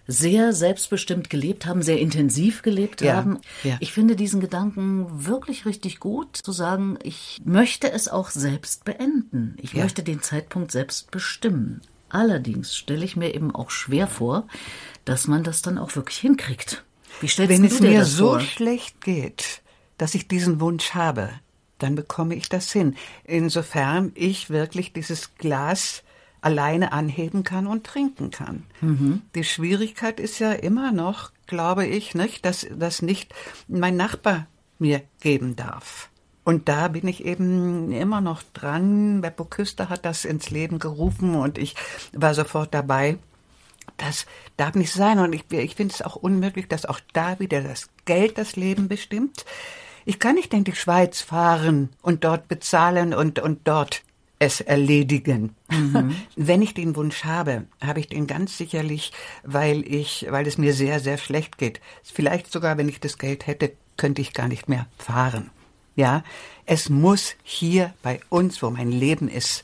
sehr 0.07 0.53
selbstbestimmt 0.53 1.29
gelebt 1.29 1.65
haben, 1.65 1.81
sehr 1.81 1.99
intensiv 1.99 2.61
gelebt 2.61 3.01
Ja, 3.01 3.15
haben. 3.15 3.39
ja. 3.63 3.77
Ich 3.79 3.91
finde 3.93 4.15
diesen 4.15 4.39
Gedanken 4.39 5.25
wirklich 5.25 5.65
richtig 5.65 5.99
gut, 5.99 6.37
zu 6.37 6.51
sagen, 6.51 6.97
ich 7.03 7.41
möchte 7.43 7.91
es 7.91 8.07
auch 8.07 8.29
selbst 8.29 8.85
beenden. 8.85 9.55
Ich 9.61 9.73
Ja. 9.73 9.83
möchte 9.83 10.03
den 10.03 10.21
Zeitpunkt 10.21 10.71
selbst 10.71 11.09
bestimmen. 11.11 11.81
Allerdings 12.09 12.75
stelle 12.75 13.03
ich 13.03 13.15
mir 13.15 13.33
eben 13.33 13.53
auch 13.53 13.71
schwer 13.71 14.07
vor, 14.07 14.47
dass 15.05 15.27
man 15.27 15.43
das 15.43 15.61
dann 15.61 15.77
auch 15.77 15.95
wirklich 15.95 16.17
hinkriegt. 16.17 16.83
Wie 17.21 17.27
stellst 17.27 17.51
Wenn 17.51 17.61
du 17.63 17.67
es 17.67 17.79
dir 17.79 17.89
mir 17.89 17.99
das 17.99 18.11
so 18.11 18.29
vor? 18.31 18.39
schlecht 18.41 19.01
geht, 19.01 19.61
dass 19.97 20.13
ich 20.15 20.27
diesen 20.27 20.59
Wunsch 20.59 20.91
habe, 20.91 21.29
dann 21.79 21.95
bekomme 21.95 22.35
ich 22.35 22.47
das 22.47 22.71
hin. 22.71 22.95
Insofern 23.23 24.11
ich 24.15 24.49
wirklich 24.49 24.93
dieses 24.93 25.35
Glas 25.35 26.03
alleine 26.45 26.91
anheben 26.91 27.43
kann 27.43 27.65
und 27.65 27.85
trinken 27.85 28.29
kann. 28.29 28.63
Mhm. 28.79 29.23
Die 29.33 29.43
Schwierigkeit 29.43 30.19
ist 30.19 30.37
ja 30.39 30.51
immer 30.51 30.91
noch, 30.91 31.31
glaube 31.47 31.87
ich, 31.87 32.13
nicht, 32.13 32.45
dass 32.45 32.67
das 32.71 33.01
nicht 33.01 33.33
mein 33.67 33.97
Nachbar 33.97 34.45
mir 34.77 35.01
geben 35.19 35.55
darf. 35.55 36.09
Und 36.43 36.69
da 36.69 36.89
bin 36.89 37.07
ich 37.07 37.25
eben 37.25 37.91
immer 37.91 38.21
noch 38.21 38.43
dran. 38.53 39.21
Beppo 39.21 39.45
Küster 39.45 39.89
hat 39.89 40.05
das 40.05 40.25
ins 40.25 40.51
Leben 40.51 40.77
gerufen 40.77 41.33
und 41.33 41.57
ich 41.57 41.75
war 42.13 42.35
sofort 42.35 42.71
dabei. 42.71 43.17
Das 43.97 44.27
darf 44.55 44.75
nicht 44.75 44.93
sein. 44.93 45.17
Und 45.17 45.33
ich, 45.33 45.45
ich 45.49 45.73
finde 45.73 45.95
es 45.95 46.03
auch 46.03 46.15
unmöglich, 46.15 46.67
dass 46.67 46.85
auch 46.85 46.99
da 47.13 47.39
wieder 47.39 47.61
das 47.61 47.89
Geld 48.05 48.37
das 48.37 48.55
Leben 48.55 48.87
bestimmt. 48.87 49.45
Ich 50.05 50.19
kann 50.19 50.35
nicht 50.35 50.53
in 50.53 50.63
die 50.63 50.75
Schweiz 50.75 51.21
fahren 51.21 51.89
und 52.03 52.23
dort 52.23 52.47
bezahlen 52.47 53.15
und, 53.15 53.39
und 53.39 53.67
dort 53.67 54.03
es 54.39 54.61
erledigen. 54.61 55.55
Wenn 56.35 56.61
ich 56.61 56.73
den 56.73 56.95
Wunsch 56.95 57.23
habe, 57.23 57.65
habe 57.81 57.99
ich 57.99 58.07
den 58.07 58.27
ganz 58.27 58.57
sicherlich, 58.57 59.11
weil 59.43 59.81
ich, 59.87 60.27
weil 60.29 60.47
es 60.47 60.57
mir 60.57 60.73
sehr, 60.73 60.99
sehr 60.99 61.17
schlecht 61.17 61.57
geht. 61.57 61.81
Vielleicht 62.03 62.51
sogar, 62.51 62.77
wenn 62.77 62.89
ich 62.89 62.99
das 62.99 63.17
Geld 63.17 63.47
hätte, 63.47 63.73
könnte 63.97 64.21
ich 64.21 64.33
gar 64.33 64.47
nicht 64.47 64.67
mehr 64.67 64.87
fahren. 64.97 65.51
Ja, 65.95 66.23
es 66.65 66.89
muss 66.89 67.35
hier 67.43 67.93
bei 68.03 68.19
uns, 68.29 68.61
wo 68.61 68.69
mein 68.69 68.91
Leben 68.91 69.29
ist, 69.29 69.63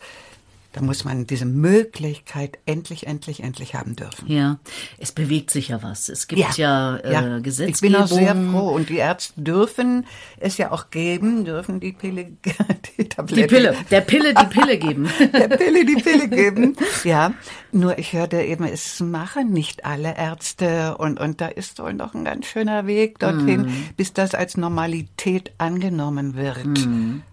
da 0.74 0.82
muss 0.82 1.04
man 1.04 1.28
diese 1.28 1.46
Möglichkeit 1.46 2.58
endlich, 2.66 3.08
endlich, 3.08 3.44
endlich 3.44 3.76
haben 3.76 3.96
dürfen. 3.96 4.32
Ja, 4.32 4.60
es 4.98 5.12
bewegt 5.12 5.52
sich 5.52 5.68
ja 5.70 5.84
was. 5.84 6.08
Es 6.10 6.28
gibt 6.28 6.58
ja, 6.58 6.96
äh, 6.98 7.14
ja. 7.14 7.40
Gesetzgebung. 7.40 7.74
Ich 7.74 7.82
bin 7.82 7.96
auch 7.96 8.08
sehr 8.08 8.36
froh 8.36 8.70
und 8.70 8.90
die 8.90 8.98
Ärzte 8.98 9.42
dürfen 9.42 10.06
es 10.40 10.58
ja 10.58 10.72
auch 10.72 10.90
geben, 10.90 11.44
dürfen 11.46 11.80
die 11.80 11.92
Pille, 11.92 12.32
die 12.98 13.10
Tablette. 13.10 13.42
Die 13.42 13.48
Pille, 13.48 13.76
der 13.90 14.02
Pille 14.02 14.34
die 14.34 14.46
Pille 14.46 14.78
geben. 14.78 15.10
Der 15.34 15.48
Pille 15.50 15.86
die 15.86 15.96
Pille 16.02 16.28
geben. 16.30 16.76
Ja, 17.04 17.34
nur 17.72 17.98
ich 17.98 18.14
hörte 18.14 18.42
eben, 18.42 18.64
es 18.66 19.00
machen 19.00 19.52
nicht 19.52 19.86
alle 19.86 20.16
Ärzte 20.18 20.98
und, 20.98 21.20
und 21.20 21.42
da 21.42 21.48
ist 21.48 21.80
wohl 21.80 21.94
noch 21.94 22.14
ein 22.14 22.26
ganz 22.26 22.46
schöner 22.48 22.88
Weg 22.88 23.20
dorthin, 23.20 23.62
Mhm. 23.62 23.90
bis 23.98 24.14
das 24.14 24.34
als 24.36 24.58
Normalität 24.58 25.52
angenommen 25.58 26.36
wird. 26.36 26.88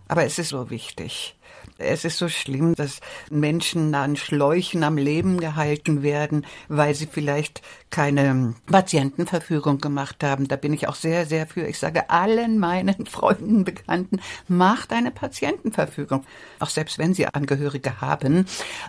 Aber 0.09 0.25
es 0.25 0.38
ist 0.38 0.49
so 0.50 0.71
wichtig. 0.71 1.37
Es 1.80 2.04
ist 2.04 2.18
so 2.18 2.28
schlimm, 2.28 2.75
dass 2.75 2.99
Menschen 3.30 3.94
an 3.94 4.16
Schläuchen 4.16 4.82
am 4.82 4.97
Leben 4.99 5.38
gehalten 5.38 6.02
werden, 6.02 6.44
weil 6.68 6.92
sie 6.94 7.06
vielleicht 7.06 7.62
keine 7.90 8.54
Patientenverfügung 8.66 9.78
gemacht 9.78 10.16
haben. 10.25 10.49
Da 10.49 10.56
bin 10.56 10.73
ich 10.73 10.88
auch 10.88 10.97
sehr, 10.97 11.25
sehr 11.25 11.47
für. 11.47 11.66
Ich 11.66 11.78
sage 11.78 12.11
allen 12.11 12.58
meinen 12.58 13.06
Freunden, 13.06 13.62
Bekannten, 13.64 14.20
macht 14.49 14.92
eine 14.92 15.11
Patientenverfügung. 15.12 16.25
Auch 16.58 16.68
selbst 16.68 16.99
wenn 16.99 17.14
sie 17.14 17.26
Angehörige 17.26 18.00
haben. 18.00 18.47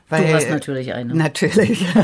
Weil, 0.10 0.34
hast 0.34 0.50
natürlich 0.50 0.94
eine. 0.94 1.14
Natürlich. 1.16 1.86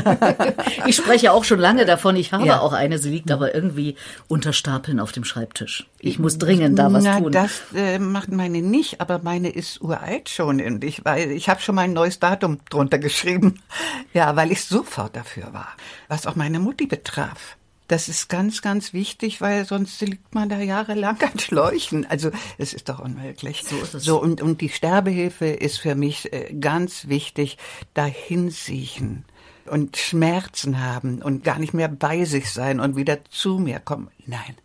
Ich 0.86 0.96
spreche 0.96 1.32
auch 1.32 1.42
schon 1.44 1.58
lange 1.58 1.84
davon. 1.84 2.14
Ich 2.16 2.32
habe 2.32 2.46
Ja. 2.46 2.60
auch 2.60 2.72
eine. 2.72 2.98
Sie 2.98 3.10
liegt 3.10 3.30
aber 3.32 3.54
irgendwie 3.54 3.96
unter 4.28 4.52
Stapeln 4.52 5.00
auf 5.00 5.10
dem 5.10 5.24
Schreibtisch. 5.24 5.88
Ich 5.98 6.18
muss 6.20 6.38
dringend 6.38 6.78
da 6.78 6.92
was 6.92 7.02
Na, 7.04 7.18
tun. 7.18 7.32
das 7.32 7.62
äh, 7.74 7.98
macht 7.98 8.30
meine 8.30 8.62
nicht, 8.62 9.00
aber 9.00 9.20
meine 9.22 9.48
ist 9.48 9.80
uralt 9.80 10.28
schon 10.28 10.58
und 10.76 10.84
ich 10.84 11.02
weiß, 11.02 11.30
ich 11.30 11.48
habe 11.48 11.62
schon 11.62 11.74
mal 11.74 11.82
ein 11.82 11.94
neues 11.94 12.18
Datum 12.18 12.58
drunter 12.70 12.98
geschrieben. 12.98 13.62
Ja, 14.12 14.34
weil 14.34 14.50
ich 14.50 14.64
sofort 14.64 15.14
dafür 15.14 15.52
war, 15.52 15.68
was 16.08 16.26
auch 16.26 16.36
meine 16.36 16.58
Mutti 16.58 16.86
betraf. 16.86 17.58
Das 17.86 18.08
ist 18.08 18.28
ganz, 18.28 18.62
ganz 18.62 18.94
wichtig, 18.94 19.42
weil 19.42 19.66
sonst 19.66 20.00
liegt 20.00 20.34
man 20.34 20.48
da 20.48 20.58
jahrelang 20.58 21.20
an 21.20 21.38
Schläuchen. 21.38 22.06
Also 22.06 22.30
es 22.56 22.72
ist 22.72 22.88
doch 22.88 22.98
unmöglich. 22.98 23.62
So 23.64 23.76
ist 23.76 23.94
es. 23.94 24.04
So 24.04 24.20
und 24.20 24.40
und 24.40 24.62
die 24.62 24.70
Sterbehilfe 24.70 25.46
ist 25.46 25.78
für 25.78 25.94
mich 25.96 26.32
äh, 26.32 26.54
ganz 26.54 27.08
wichtig. 27.08 27.58
Dahin 27.92 28.48
siechen 28.48 29.26
und 29.66 29.98
Schmerzen 29.98 30.80
haben 30.80 31.20
und 31.20 31.44
gar 31.44 31.58
nicht 31.58 31.74
mehr 31.74 31.88
bei 31.88 32.24
sich 32.24 32.50
sein 32.50 32.80
und 32.80 32.96
wieder 32.96 33.18
zu 33.26 33.58
mir 33.58 33.80
kommen. 33.80 34.08
Nein. 34.24 34.56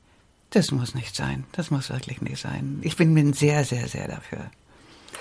Das 0.51 0.71
muss 0.71 0.95
nicht 0.95 1.15
sein. 1.15 1.45
Das 1.51 1.71
muss 1.71 1.89
wirklich 1.89 2.21
nicht 2.21 2.41
sein. 2.41 2.79
Ich 2.83 2.95
bin 2.95 3.13
mir 3.13 3.33
sehr, 3.33 3.65
sehr, 3.65 3.87
sehr 3.87 4.07
dafür. 4.07 4.49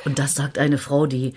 Und 0.05 0.19
das 0.19 0.35
sagt 0.35 0.59
eine 0.59 0.79
Frau, 0.79 1.07
die 1.07 1.35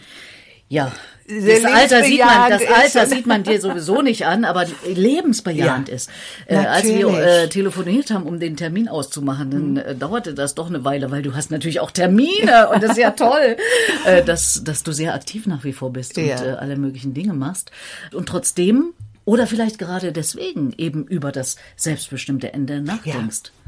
ja, 0.69 0.91
Sehr 1.27 1.61
das 1.61 1.71
Alter 1.71 2.03
sieht 2.03 2.19
man, 2.19 2.49
das. 2.49 2.61
Alter 2.65 3.05
sieht 3.05 3.27
man 3.27 3.43
dir 3.43 3.61
sowieso 3.61 4.01
nicht 4.01 4.25
an, 4.25 4.43
aber 4.43 4.65
lebensbejahend 4.87 5.87
Ja, 5.87 5.93
ist. 5.95 6.09
Äh, 6.47 6.55
als 6.55 6.85
wir 6.85 7.07
äh, 7.09 7.47
telefoniert 7.49 8.09
haben, 8.09 8.23
um 8.23 8.39
den 8.39 8.57
Termin 8.57 8.87
auszumachen, 8.87 9.51
dann 9.51 9.77
äh, 9.77 9.93
dauerte 9.95 10.33
das 10.33 10.55
doch 10.55 10.67
eine 10.69 10.83
Weile, 10.83 11.11
weil 11.11 11.21
du 11.21 11.35
hast 11.35 11.51
natürlich 11.51 11.79
auch 11.79 11.91
Termine 11.91 12.69
und 12.73 12.81
das 12.81 12.91
ist 12.93 12.97
ja 12.97 13.11
toll, 13.11 13.57
äh, 14.05 14.23
dass, 14.23 14.63
dass 14.63 14.81
du 14.81 14.91
sehr 14.93 15.13
aktiv 15.13 15.45
nach 15.45 15.63
wie 15.63 15.73
vor 15.73 15.93
bist 15.93 16.17
Ja. 16.17 16.39
und 16.39 16.45
äh, 16.47 16.49
alle 16.53 16.75
möglichen 16.75 17.13
Dinge 17.13 17.33
machst. 17.33 17.69
Und 18.11 18.27
trotzdem, 18.27 18.93
oder 19.25 19.45
vielleicht 19.45 19.77
gerade 19.77 20.11
deswegen, 20.11 20.73
eben 20.77 21.05
über 21.05 21.31
das 21.31 21.57
selbstbestimmte 21.75 22.51
Ende 22.53 22.81
nachdenkst. 22.81 23.41
Ja. 23.45 23.62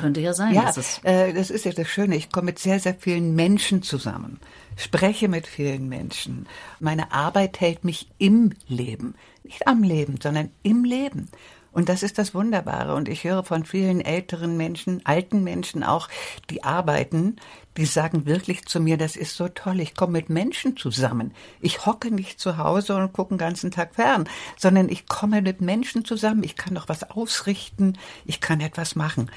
Könnte 0.00 0.20
ja 0.20 0.32
sein, 0.32 0.54
Ja, 1.04 1.10
äh, 1.10 1.32
das 1.32 1.50
ist 1.50 1.64
ja 1.64 1.72
das 1.72 1.88
Schöne. 1.88 2.16
Ich 2.16 2.30
komme 2.30 2.46
mit 2.46 2.58
sehr, 2.58 2.78
sehr 2.78 2.94
vielen 2.94 3.34
Menschen 3.34 3.82
zusammen, 3.82 4.40
spreche 4.76 5.28
mit 5.28 5.46
vielen 5.46 5.88
Menschen. 5.88 6.46
Meine 6.78 7.12
Arbeit 7.12 7.60
hält 7.60 7.84
mich 7.84 8.08
im 8.18 8.52
Leben, 8.68 9.14
nicht 9.42 9.66
am 9.66 9.82
Leben, 9.82 10.18
sondern 10.22 10.50
im 10.62 10.84
Leben. 10.84 11.28
Und 11.72 11.88
das 11.88 12.02
ist 12.02 12.18
das 12.18 12.34
Wunderbare. 12.34 12.94
Und 12.94 13.08
ich 13.08 13.24
höre 13.24 13.42
von 13.42 13.64
vielen 13.64 14.00
älteren 14.02 14.56
Menschen, 14.56 15.00
alten 15.04 15.42
Menschen 15.42 15.82
auch, 15.82 16.08
die 16.50 16.62
arbeiten, 16.62 17.36
die 17.78 17.86
sagen 17.86 18.26
wirklich 18.26 18.66
zu 18.66 18.78
mir, 18.78 18.98
das 18.98 19.16
ist 19.16 19.34
so 19.36 19.48
toll, 19.48 19.80
ich 19.80 19.94
komme 19.94 20.12
mit 20.12 20.28
Menschen 20.28 20.76
zusammen. 20.76 21.32
Ich 21.60 21.86
hocke 21.86 22.10
nicht 22.10 22.38
zu 22.38 22.58
Hause 22.58 22.96
und 22.96 23.14
gucke 23.14 23.34
den 23.34 23.38
ganzen 23.38 23.70
Tag 23.70 23.94
fern, 23.94 24.28
sondern 24.58 24.90
ich 24.90 25.08
komme 25.08 25.40
mit 25.40 25.62
Menschen 25.62 26.04
zusammen. 26.04 26.44
Ich 26.44 26.56
kann 26.56 26.74
doch 26.74 26.90
was 26.90 27.10
ausrichten, 27.10 27.94
ich 28.26 28.40
kann 28.40 28.60
etwas 28.60 28.94
machen. 28.94 29.30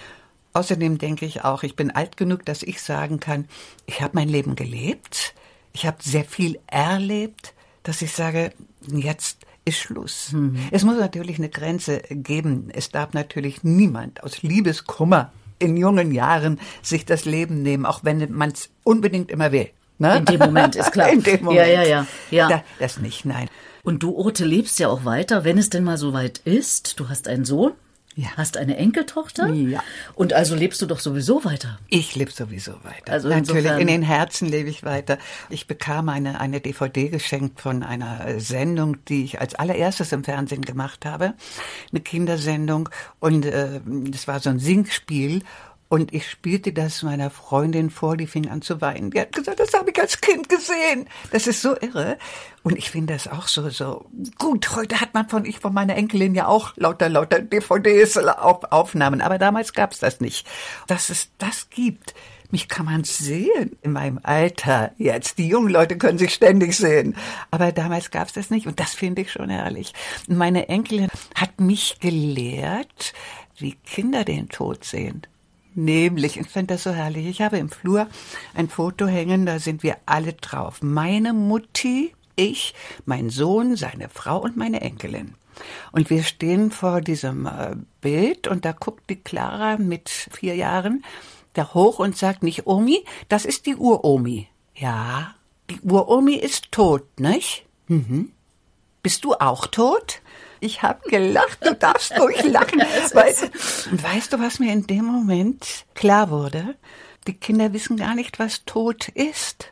Außerdem 0.55 0.99
denke 0.99 1.25
ich 1.25 1.43
auch, 1.43 1.63
ich 1.63 1.75
bin 1.75 1.91
alt 1.91 2.15
genug, 2.15 2.45
dass 2.45 2.63
ich 2.63 2.81
sagen 2.81 3.19
kann, 3.19 3.45
ich 3.87 3.99
habe 3.99 4.11
mein 4.13 4.29
Leben 4.29 4.55
gelebt, 4.55 5.33
ich 5.73 5.85
habe 5.85 5.97
sehr 5.99 6.23
viel 6.23 6.59
erlebt, 6.67 7.53
dass 7.83 8.01
ich 8.01 8.13
sage, 8.13 8.53
jetzt 8.87 9.39
ist 9.65 9.79
Schluss. 9.79 10.31
Mhm. 10.31 10.57
Es 10.71 10.85
muss 10.85 10.97
natürlich 10.97 11.39
eine 11.39 11.49
Grenze 11.49 11.99
geben. 12.09 12.69
Es 12.71 12.89
darf 12.89 13.11
natürlich 13.11 13.65
niemand 13.65 14.23
aus 14.23 14.43
Liebeskummer 14.43 15.33
in 15.59 15.75
jungen 15.75 16.13
Jahren 16.13 16.61
sich 16.81 17.03
das 17.03 17.25
Leben 17.25 17.61
nehmen, 17.61 17.85
auch 17.85 18.05
wenn 18.05 18.31
man 18.31 18.51
es 18.51 18.69
unbedingt 18.85 19.31
immer 19.31 19.51
will. 19.51 19.71
Ne? 19.97 20.19
In 20.19 20.25
dem 20.25 20.39
Moment 20.39 20.77
ist 20.77 20.93
klar. 20.93 21.09
In 21.11 21.21
dem 21.21 21.43
Moment. 21.43 21.67
Ja, 21.67 21.81
ja, 21.81 21.83
ja. 21.83 22.07
ja. 22.31 22.47
Da, 22.47 22.63
das 22.79 22.99
nicht, 22.99 23.25
nein. 23.25 23.49
Und 23.83 24.03
du, 24.03 24.11
Urte, 24.11 24.45
lebst 24.45 24.79
ja 24.79 24.87
auch 24.87 25.03
weiter, 25.03 25.43
wenn 25.43 25.57
es 25.57 25.69
denn 25.69 25.83
mal 25.83 25.97
so 25.97 26.13
weit 26.13 26.37
ist. 26.45 26.97
Du 26.97 27.09
hast 27.09 27.27
einen 27.27 27.43
Sohn. 27.43 27.73
Ja. 28.15 28.29
Hast 28.37 28.55
eine 28.55 28.77
Enkeltochter? 28.77 29.49
Ja. 29.49 29.83
Und 30.13 30.31
also 30.31 30.55
lebst 30.55 30.81
du 30.81 30.85
doch 30.85 30.99
sowieso 30.99 31.43
weiter? 31.43 31.79
Ich 31.89 32.15
lebe 32.15 32.31
sowieso 32.31 32.71
weiter. 32.83 33.11
Also 33.11 33.27
Natürlich, 33.27 33.71
in 33.71 33.87
den 33.87 34.03
Herzen 34.03 34.47
lebe 34.47 34.69
ich 34.69 34.83
weiter. 34.83 35.17
Ich 35.49 35.67
bekam 35.67 36.07
eine, 36.07 36.39
eine 36.39 36.61
DVD 36.61 37.09
geschenkt 37.09 37.59
von 37.59 37.83
einer 37.83 38.39
Sendung, 38.39 39.03
die 39.05 39.25
ich 39.25 39.41
als 39.41 39.55
allererstes 39.55 40.13
im 40.13 40.23
Fernsehen 40.23 40.61
gemacht 40.61 41.05
habe. 41.05 41.33
Eine 41.91 42.01
Kindersendung. 42.01 42.87
Und 43.19 43.45
äh, 43.45 43.81
das 43.85 44.29
war 44.29 44.39
so 44.39 44.49
ein 44.49 44.59
Singspiel. 44.59 45.41
Und 45.95 46.13
ich 46.13 46.29
spielte 46.29 46.73
das 46.73 47.03
meiner 47.03 47.29
Freundin 47.29 47.89
vor, 47.89 48.17
die 48.17 48.27
fing 48.27 48.49
an 48.49 48.61
zu 48.61 48.81
weinen. 48.81 49.11
Die 49.11 49.21
hat 49.21 49.31
gesagt, 49.31 49.61
das 49.61 49.73
habe 49.73 49.91
ich 49.91 49.97
als 49.97 50.19
Kind 50.19 50.49
gesehen. 50.49 51.07
Das 51.31 51.47
ist 51.47 51.61
so 51.61 51.73
irre. 51.79 52.17
Und 52.63 52.77
ich 52.77 52.91
finde 52.91 53.13
das 53.13 53.29
auch 53.29 53.47
so, 53.47 53.69
so 53.69 54.05
gut. 54.37 54.75
Heute 54.75 54.99
hat 54.99 55.13
man 55.13 55.29
von, 55.29 55.45
ich 55.45 55.59
von 55.59 55.73
meiner 55.73 55.95
Enkelin 55.95 56.35
ja 56.35 56.47
auch 56.47 56.73
lauter, 56.75 57.07
lauter 57.07 57.39
DVDs, 57.39 58.17
auf, 58.17 58.65
Aufnahmen. 58.73 59.21
Aber 59.21 59.37
damals 59.37 59.71
gab 59.71 59.93
es 59.93 59.99
das 59.99 60.19
nicht. 60.19 60.45
Dass 60.87 61.07
es 61.07 61.29
das 61.37 61.69
gibt. 61.69 62.13
Mich 62.51 62.67
kann 62.67 62.87
man 62.87 63.05
sehen 63.05 63.77
in 63.81 63.93
meinem 63.93 64.19
Alter 64.21 64.91
jetzt. 64.97 65.37
Die 65.37 65.47
jungen 65.47 65.69
Leute 65.69 65.97
können 65.97 66.17
sich 66.17 66.33
ständig 66.33 66.75
sehen. 66.75 67.15
Aber 67.51 67.71
damals 67.71 68.11
gab 68.11 68.27
es 68.27 68.33
das 68.33 68.49
nicht. 68.49 68.67
Und 68.67 68.81
das 68.81 68.93
finde 68.93 69.21
ich 69.21 69.31
schon 69.31 69.49
herrlich. 69.49 69.93
Meine 70.27 70.67
Enkelin 70.67 71.07
hat 71.35 71.61
mich 71.61 71.99
gelehrt, 72.01 73.13
wie 73.57 73.75
Kinder 73.85 74.25
den 74.25 74.49
Tod 74.49 74.83
sehen. 74.83 75.25
Nämlich, 75.75 76.39
ich 76.39 76.47
finde 76.47 76.75
das 76.75 76.83
so 76.83 76.91
herrlich. 76.91 77.27
Ich 77.27 77.41
habe 77.41 77.57
im 77.57 77.69
Flur 77.69 78.07
ein 78.53 78.69
Foto 78.69 79.07
hängen, 79.07 79.45
da 79.45 79.59
sind 79.59 79.83
wir 79.83 79.97
alle 80.05 80.33
drauf. 80.33 80.81
Meine 80.81 81.33
Mutti, 81.33 82.13
ich, 82.35 82.73
mein 83.05 83.29
Sohn, 83.29 83.75
seine 83.75 84.09
Frau 84.09 84.39
und 84.39 84.57
meine 84.57 84.81
Enkelin. 84.81 85.35
Und 85.91 86.09
wir 86.09 86.23
stehen 86.23 86.71
vor 86.71 87.01
diesem 87.01 87.45
äh, 87.45 87.75
Bild 88.01 88.47
und 88.47 88.65
da 88.65 88.71
guckt 88.71 89.09
die 89.09 89.15
Clara 89.17 89.77
mit 89.77 90.09
vier 90.09 90.55
Jahren 90.55 91.03
da 91.53 91.73
hoch 91.73 91.99
und 91.99 92.17
sagt 92.17 92.43
nicht 92.43 92.67
Omi, 92.67 93.03
das 93.29 93.45
ist 93.45 93.65
die 93.65 93.75
Uromi. 93.75 94.47
Ja, 94.75 95.35
die 95.69 95.79
Uromi 95.81 96.35
ist 96.35 96.71
tot, 96.71 97.19
nicht? 97.19 97.65
Mhm. 97.87 98.31
Bist 99.01 99.23
du 99.23 99.33
auch 99.35 99.67
tot? 99.67 100.21
Ich 100.59 100.81
habe 100.81 101.07
gelacht, 101.09 101.59
du 101.65 101.75
darfst 101.75 102.19
ruhig 102.19 102.43
lachen. 102.43 102.79
Weil, 103.13 103.33
und 103.91 104.03
weißt 104.03 104.33
du, 104.33 104.39
was 104.39 104.59
mir 104.59 104.71
in 104.71 104.87
dem 104.87 105.05
Moment 105.05 105.85
klar 105.93 106.29
wurde? 106.29 106.75
Die 107.27 107.33
Kinder 107.33 107.73
wissen 107.73 107.97
gar 107.97 108.15
nicht, 108.15 108.39
was 108.39 108.65
tot 108.65 109.09
ist. 109.09 109.71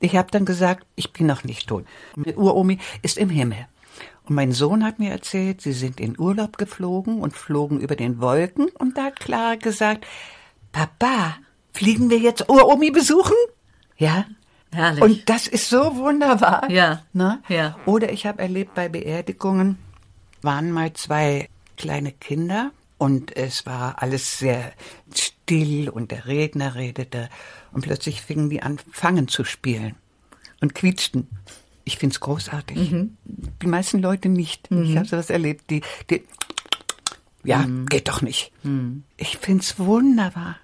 Ich 0.00 0.16
habe 0.16 0.30
dann 0.30 0.44
gesagt, 0.44 0.86
ich 0.96 1.12
bin 1.12 1.26
noch 1.26 1.44
nicht 1.44 1.68
tot. 1.68 1.84
Die 2.16 2.34
Uromi 2.34 2.78
ist 3.02 3.18
im 3.18 3.28
Himmel. 3.28 3.66
Und 4.24 4.34
mein 4.34 4.52
Sohn 4.52 4.84
hat 4.84 4.98
mir 4.98 5.10
erzählt, 5.10 5.60
sie 5.60 5.72
sind 5.72 6.00
in 6.00 6.18
Urlaub 6.18 6.56
geflogen 6.56 7.20
und 7.20 7.36
flogen 7.36 7.80
über 7.80 7.96
den 7.96 8.20
Wolken. 8.20 8.68
Und 8.78 8.96
da 8.96 9.04
hat 9.04 9.20
Clara 9.20 9.56
gesagt, 9.56 10.06
Papa, 10.72 11.36
fliegen 11.72 12.08
wir 12.10 12.18
jetzt 12.18 12.48
Uromi 12.48 12.90
besuchen? 12.90 13.36
Ja, 13.96 14.24
Herrlich. 14.72 15.02
Und 15.02 15.28
das 15.28 15.46
ist 15.46 15.68
so 15.68 15.96
wunderbar. 15.96 16.70
Ja. 16.70 17.02
Ne? 17.12 17.42
ja. 17.48 17.76
Oder 17.86 18.12
ich 18.12 18.26
habe 18.26 18.40
erlebt 18.40 18.74
bei 18.74 18.88
Beerdigungen, 18.88 19.78
waren 20.42 20.70
mal 20.70 20.92
zwei 20.92 21.48
kleine 21.76 22.12
Kinder 22.12 22.72
und 22.98 23.36
es 23.36 23.66
war 23.66 24.02
alles 24.02 24.38
sehr 24.38 24.72
still 25.14 25.88
und 25.88 26.10
der 26.10 26.26
Redner 26.26 26.74
redete 26.74 27.28
und 27.72 27.82
plötzlich 27.82 28.20
fingen 28.22 28.50
die 28.50 28.62
an, 28.62 28.78
Fangen 28.90 29.28
zu 29.28 29.44
spielen 29.44 29.96
und 30.60 30.74
quietschten. 30.74 31.28
Ich 31.84 31.96
find's 31.96 32.20
großartig. 32.20 32.92
Mhm. 32.92 33.16
Die 33.24 33.66
meisten 33.66 34.00
Leute 34.00 34.28
nicht. 34.28 34.70
Mhm. 34.70 34.84
Ich 34.84 34.96
habe 34.96 35.08
sowas 35.08 35.30
erlebt. 35.30 35.70
Die, 35.70 35.80
die 36.10 36.22
ja, 37.42 37.58
mhm. 37.58 37.86
geht 37.86 38.08
doch 38.08 38.22
nicht. 38.22 38.52
Mhm. 38.62 39.04
Ich 39.16 39.38
find's 39.38 39.78
wunderbar. 39.78 40.56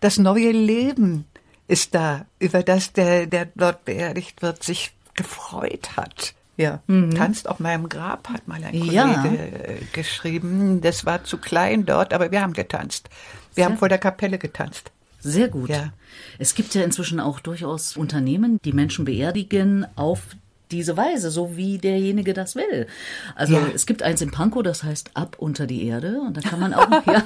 Das 0.00 0.18
neue 0.18 0.52
Leben 0.52 1.24
ist 1.66 1.94
da, 1.94 2.26
über 2.38 2.62
das 2.62 2.92
der, 2.92 3.26
der 3.26 3.46
dort 3.54 3.84
beerdigt 3.84 4.42
wird, 4.42 4.62
sich 4.62 4.92
gefreut 5.14 5.96
hat. 5.96 6.34
Ja, 6.58 6.82
mhm. 6.88 7.14
tanzt 7.14 7.48
auf 7.48 7.60
meinem 7.60 7.88
Grab, 7.88 8.28
hat 8.28 8.48
mal 8.48 8.56
ein 8.56 8.72
Kollege 8.72 8.92
ja. 8.92 9.24
Äh, 9.24 9.78
geschrieben. 9.92 10.80
Das 10.80 11.06
war 11.06 11.22
zu 11.22 11.38
klein 11.38 11.86
dort, 11.86 12.12
aber 12.12 12.32
wir 12.32 12.42
haben 12.42 12.52
getanzt. 12.52 13.08
Wir 13.54 13.62
Sehr 13.62 13.64
haben 13.66 13.78
vor 13.78 13.88
der 13.88 13.98
Kapelle 13.98 14.38
getanzt. 14.38 14.90
Sehr 15.20 15.48
gut. 15.48 15.70
Ja. 15.70 15.92
Es 16.38 16.56
gibt 16.56 16.74
ja 16.74 16.82
inzwischen 16.82 17.20
auch 17.20 17.38
durchaus 17.38 17.96
Unternehmen, 17.96 18.58
die 18.64 18.72
Menschen 18.72 19.04
beerdigen 19.04 19.86
auf 19.94 20.20
diese 20.72 20.96
Weise, 20.96 21.30
so 21.30 21.56
wie 21.56 21.78
derjenige 21.78 22.34
das 22.34 22.56
will. 22.56 22.88
Also 23.36 23.54
ja. 23.54 23.68
es 23.72 23.86
gibt 23.86 24.02
eins 24.02 24.20
in 24.20 24.32
Pankow, 24.32 24.62
das 24.62 24.82
heißt 24.82 25.12
Ab 25.14 25.36
unter 25.38 25.66
die 25.66 25.86
Erde 25.86 26.20
und 26.20 26.36
da 26.36 26.40
kann 26.40 26.60
man 26.60 26.74
auch, 26.74 26.88
ja, 27.06 27.22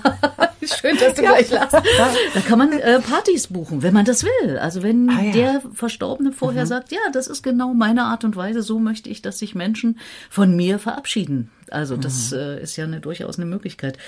schön, 0.81 0.96
dass 0.98 1.14
du 1.14 1.22
ja. 1.22 1.33
gleich 1.33 1.51
lachst, 1.51 1.75
da 1.75 2.40
kann 2.40 2.59
man 2.59 2.72
äh, 2.72 3.01
Partys 3.01 3.48
buchen, 3.48 3.83
wenn 3.83 3.94
man 3.94 4.05
das 4.05 4.25
will. 4.25 4.59
Also 4.59 4.83
wenn 4.83 5.09
ah, 5.11 5.22
ja. 5.22 5.33
der 5.33 5.62
Verstorbene 5.72 6.33
vorher 6.33 6.64
mhm. 6.64 6.68
sagt, 6.68 6.92
ja, 6.92 7.01
das 7.12 7.27
ist 7.27 7.42
genau 7.42 7.75
meine 7.75 8.05
Art 8.05 8.25
und 8.25 8.37
Weise, 8.37 8.62
so 8.62 8.79
möchte 8.79 9.11
ich, 9.11 9.22
dass 9.22 9.38
sich 9.38 9.55
Menschen 9.55 9.98
von 10.31 10.55
mir 10.55 10.79
verabschieden. 10.79 11.51
Also 11.70 11.96
das 11.96 12.31
mhm. 12.31 12.38
äh, 12.38 12.62
ist 12.62 12.77
ja 12.77 12.85
eine, 12.85 13.01
durchaus 13.01 13.38
eine 13.38 13.46
Möglichkeit. 13.46 13.98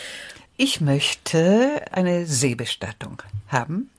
Ich 0.56 0.80
möchte 0.80 1.82
eine 1.90 2.26
Seebestattung 2.26 3.22
haben, 3.48 3.90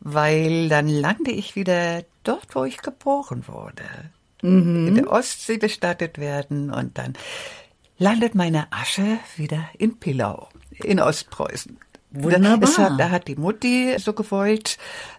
weil 0.00 0.68
dann 0.68 0.88
lande 0.88 1.30
ich 1.30 1.56
wieder 1.56 2.04
dort, 2.22 2.54
wo 2.54 2.64
ich 2.64 2.78
geboren 2.78 3.44
wurde 3.46 3.84
mhm. 4.42 4.88
in 4.88 4.94
der 4.94 5.10
Ostsee 5.10 5.58
bestattet 5.58 6.18
werden 6.18 6.70
und 6.70 6.98
dann 6.98 7.14
landet 7.98 8.34
meine 8.34 8.72
Asche 8.72 9.18
wieder 9.36 9.68
in 9.78 9.98
Pillau, 9.98 10.48
in 10.84 11.00
Ostpreußen. 11.00 11.78
Wunderbar. 12.12 12.70
Da, 12.76 12.96
da 12.96 13.10
hat 13.10 13.28
die 13.28 13.36
Mutti 13.36 13.94
so 13.98 14.12
gewollt, 14.12 14.78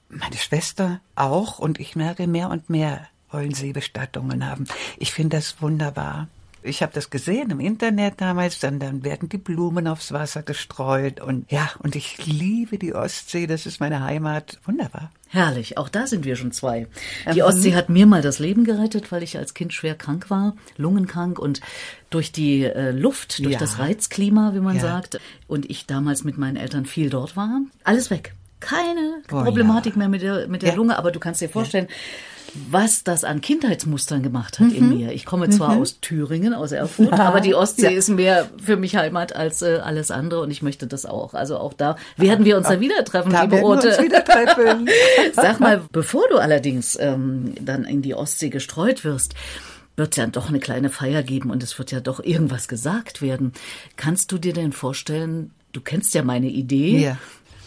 meine 0.09 0.35
Schwester 0.35 0.99
auch 1.15 1.59
und 1.59 1.79
ich 1.79 1.95
merke 1.95 2.27
mehr 2.27 2.49
und 2.49 2.69
mehr 2.69 3.07
wollen 3.31 3.53
sie 3.53 3.71
Bestattungen 3.71 4.45
haben. 4.45 4.65
Ich 4.97 5.13
finde 5.13 5.37
das 5.37 5.61
wunderbar. 5.61 6.27
Ich 6.63 6.81
habe 6.81 6.93
das 6.93 7.09
gesehen 7.09 7.49
im 7.49 7.59
Internet 7.59 8.15
damals, 8.17 8.59
dann, 8.59 8.79
dann 8.79 9.03
werden 9.03 9.29
die 9.29 9.37
Blumen 9.37 9.87
aufs 9.87 10.11
Wasser 10.11 10.43
gestreut 10.43 11.19
und 11.19 11.51
ja, 11.51 11.71
und 11.79 11.95
ich 11.95 12.25
liebe 12.25 12.77
die 12.77 12.93
Ostsee, 12.93 13.47
das 13.47 13.65
ist 13.65 13.79
meine 13.79 14.03
Heimat. 14.03 14.59
Wunderbar. 14.65 15.11
Herrlich, 15.27 15.77
auch 15.77 15.87
da 15.87 16.07
sind 16.07 16.25
wir 16.25 16.35
schon 16.35 16.51
zwei. 16.51 16.87
Die 17.33 17.39
mhm. 17.39 17.47
Ostsee 17.47 17.73
hat 17.73 17.89
mir 17.89 18.05
mal 18.05 18.21
das 18.21 18.39
Leben 18.39 18.65
gerettet, 18.65 19.11
weil 19.11 19.23
ich 19.23 19.37
als 19.37 19.53
Kind 19.53 19.73
schwer 19.73 19.95
krank 19.95 20.29
war, 20.29 20.55
lungenkrank 20.77 21.39
und 21.39 21.61
durch 22.09 22.31
die 22.31 22.63
äh, 22.63 22.91
Luft, 22.91 23.39
durch 23.39 23.53
ja. 23.53 23.59
das 23.59 23.79
Reizklima, 23.79 24.53
wie 24.53 24.59
man 24.59 24.75
ja. 24.75 24.81
sagt, 24.81 25.19
und 25.47 25.69
ich 25.69 25.85
damals 25.85 26.23
mit 26.23 26.37
meinen 26.37 26.57
Eltern 26.57 26.85
viel 26.85 27.09
dort 27.09 27.37
war, 27.37 27.61
alles 27.83 28.09
weg. 28.09 28.33
Keine 28.59 29.21
oh, 29.31 29.43
Problematik 29.43 29.93
ja. 29.93 29.99
mehr 29.99 30.09
mit 30.09 30.21
der, 30.21 30.47
mit 30.47 30.61
der 30.61 30.75
Lunge, 30.75 30.97
aber 30.97 31.11
du 31.11 31.19
kannst 31.19 31.41
dir 31.41 31.49
vorstellen, 31.49 31.87
was 32.53 33.03
das 33.03 33.23
an 33.23 33.41
Kindheitsmustern 33.41 34.23
gemacht 34.23 34.59
hat 34.59 34.69
mhm. 34.69 34.75
in 34.75 34.89
mir. 34.89 35.11
Ich 35.13 35.25
komme 35.25 35.49
zwar 35.49 35.75
mhm. 35.75 35.81
aus 35.81 35.99
Thüringen, 36.01 36.53
aus 36.53 36.71
Erfurt, 36.71 37.13
aber 37.13 37.41
die 37.41 37.55
Ostsee 37.55 37.91
ja. 37.91 37.97
ist 37.97 38.09
mehr 38.09 38.49
für 38.61 38.77
mich 38.77 38.95
Heimat 38.95 39.35
als 39.35 39.61
äh, 39.61 39.79
alles 39.83 40.11
andere 40.11 40.41
und 40.41 40.51
ich 40.51 40.61
möchte 40.61 40.87
das 40.87 41.05
auch. 41.05 41.33
Also 41.33 41.57
auch 41.57 41.73
da 41.73 41.95
werden 42.17 42.45
wir 42.45 42.57
uns 42.57 42.67
ja, 42.67 42.75
da 42.75 42.79
wieder 42.79 43.05
treffen, 43.05 43.31
da 43.31 43.43
liebe 43.43 43.59
Rote. 43.59 43.97
wieder 44.03 44.23
treffen. 44.23 44.89
Sag 45.33 45.59
mal, 45.59 45.81
bevor 45.91 46.27
du 46.29 46.37
allerdings 46.37 46.97
ähm, 46.99 47.53
dann 47.61 47.85
in 47.85 48.01
die 48.01 48.15
Ostsee 48.15 48.49
gestreut 48.49 49.03
wirst, 49.03 49.33
wird 49.95 50.11
es 50.11 50.17
ja 50.17 50.27
doch 50.27 50.49
eine 50.49 50.59
kleine 50.59 50.89
Feier 50.89 51.23
geben 51.23 51.51
und 51.51 51.63
es 51.63 51.77
wird 51.77 51.91
ja 51.91 51.99
doch 51.99 52.23
irgendwas 52.23 52.67
gesagt 52.67 53.21
werden. 53.21 53.53
Kannst 53.97 54.31
du 54.31 54.37
dir 54.37 54.53
denn 54.53 54.71
vorstellen, 54.71 55.51
du 55.73 55.81
kennst 55.81 56.13
ja 56.13 56.23
meine 56.23 56.47
Idee, 56.47 56.99
ja 56.99 57.17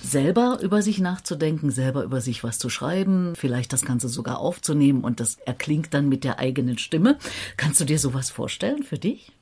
selber 0.04 0.58
über 0.62 0.82
sich 0.82 0.98
nachzudenken, 0.98 1.70
selber 1.70 2.04
über 2.04 2.20
sich 2.20 2.44
was 2.44 2.58
zu 2.58 2.68
schreiben, 2.68 3.34
vielleicht 3.36 3.72
das 3.72 3.84
Ganze 3.84 4.08
sogar 4.08 4.38
aufzunehmen 4.38 5.02
und 5.02 5.20
das 5.20 5.36
erklingt 5.46 5.94
dann 5.94 6.08
mit 6.08 6.24
der 6.24 6.38
eigenen 6.38 6.78
Stimme. 6.78 7.18
Kannst 7.56 7.80
du 7.80 7.84
dir 7.84 7.98
sowas 7.98 8.30
vorstellen 8.30 8.82
für 8.82 8.98
dich? 8.98 9.32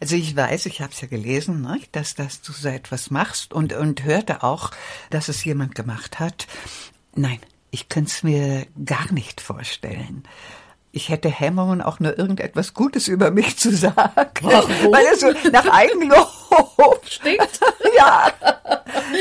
Also 0.00 0.16
ich 0.16 0.34
weiß, 0.34 0.66
ich 0.66 0.80
habe 0.80 0.92
es 0.92 1.00
ja 1.00 1.08
gelesen, 1.08 1.62
ne, 1.62 1.80
dass, 1.92 2.14
dass 2.14 2.40
du 2.40 2.52
so 2.52 2.68
etwas 2.68 3.10
machst 3.10 3.52
und, 3.52 3.72
und 3.72 4.04
hörte 4.04 4.42
auch, 4.42 4.70
dass 5.10 5.28
es 5.28 5.44
jemand 5.44 5.74
gemacht 5.74 6.20
hat. 6.20 6.46
Nein, 7.14 7.38
ich 7.70 7.88
könnte 7.88 8.10
es 8.10 8.22
mir 8.22 8.66
gar 8.84 9.12
nicht 9.12 9.40
vorstellen 9.40 10.22
ich 10.96 11.10
hätte 11.10 11.28
Hemmungen, 11.28 11.82
auch 11.82 12.00
nur 12.00 12.18
irgendetwas 12.18 12.72
Gutes 12.72 13.06
über 13.06 13.30
mich 13.30 13.58
zu 13.58 13.70
sagen. 13.70 13.94
Warum? 14.40 14.92
Weil 14.92 15.04
es 15.12 15.20
so 15.20 15.30
nach 15.52 15.66
Eigenlob 15.66 17.02
stinkt. 17.04 17.60
ja. 17.98 18.32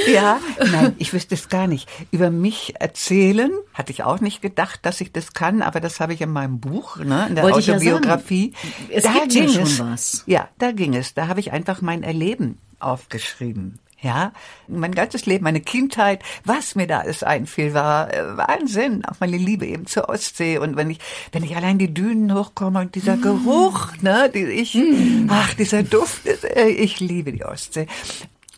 Ja, 0.08 0.40
nein, 0.72 0.96
ich 0.98 1.14
wüsste 1.14 1.36
es 1.36 1.50
gar 1.50 1.68
nicht. 1.68 1.90
Über 2.12 2.30
mich 2.30 2.74
erzählen 2.80 3.52
hatte 3.74 3.92
ich 3.92 4.04
auch 4.04 4.20
nicht 4.20 4.42
gedacht, 4.42 4.80
dass 4.84 5.02
ich 5.02 5.12
das 5.12 5.34
kann, 5.34 5.62
aber 5.62 5.80
das 5.80 6.00
habe 6.00 6.14
ich 6.14 6.22
in 6.22 6.32
meinem 6.32 6.60
Buch, 6.60 6.98
ne, 6.98 7.28
in 7.30 7.36
der 7.36 7.44
Wollte 7.44 7.74
Autobiografie. 7.74 8.54
Ja 8.90 8.98
es 8.98 9.04
da 9.04 9.14
gibt 9.14 9.30
ging 9.30 9.44
ja 9.44 9.50
schon 9.50 9.64
es. 9.64 9.80
was. 9.80 10.24
Ja, 10.26 10.50
da 10.58 10.72
ging 10.72 10.96
es. 10.96 11.14
Da 11.14 11.28
habe 11.28 11.40
ich 11.40 11.52
einfach 11.52 11.82
mein 11.82 12.04
Erleben 12.04 12.58
aufgeschrieben. 12.80 13.80
Ja, 14.02 14.34
mein 14.68 14.94
ganzes 14.94 15.26
Leben, 15.26 15.46
meine 15.46 15.62
Kindheit, 15.62 16.22
was 16.44 16.76
mir 16.76 16.86
da 16.86 17.00
alles 17.00 17.24
einfiel, 17.24 17.74
war 17.74 18.14
äh, 18.14 18.38
Wahnsinn. 18.38 19.04
Auch 19.06 19.16
meine 19.20 19.38
Liebe 19.38 19.66
eben 19.66 19.88
zur 19.88 20.10
Ostsee. 20.10 20.60
Und 20.60 20.76
wenn 20.76 20.92
ich, 20.92 21.00
wenn 21.32 21.44
ich 21.44 21.56
allein 21.56 21.80
die 21.80 21.92
Dünen 21.92 22.32
hochkomme 22.34 22.82
und 22.82 22.94
dieser 22.94 23.18
Geruch, 23.18 23.94
ne, 24.02 24.30
die 24.32 24.44
ich, 24.44 24.78
ach, 25.28 25.56
dieser 25.56 25.82
Duft, 25.82 26.28
äh, 26.28 26.68
ich 26.68 27.00
liebe 27.00 27.32
die 27.32 27.46
Ostsee. 27.46 27.88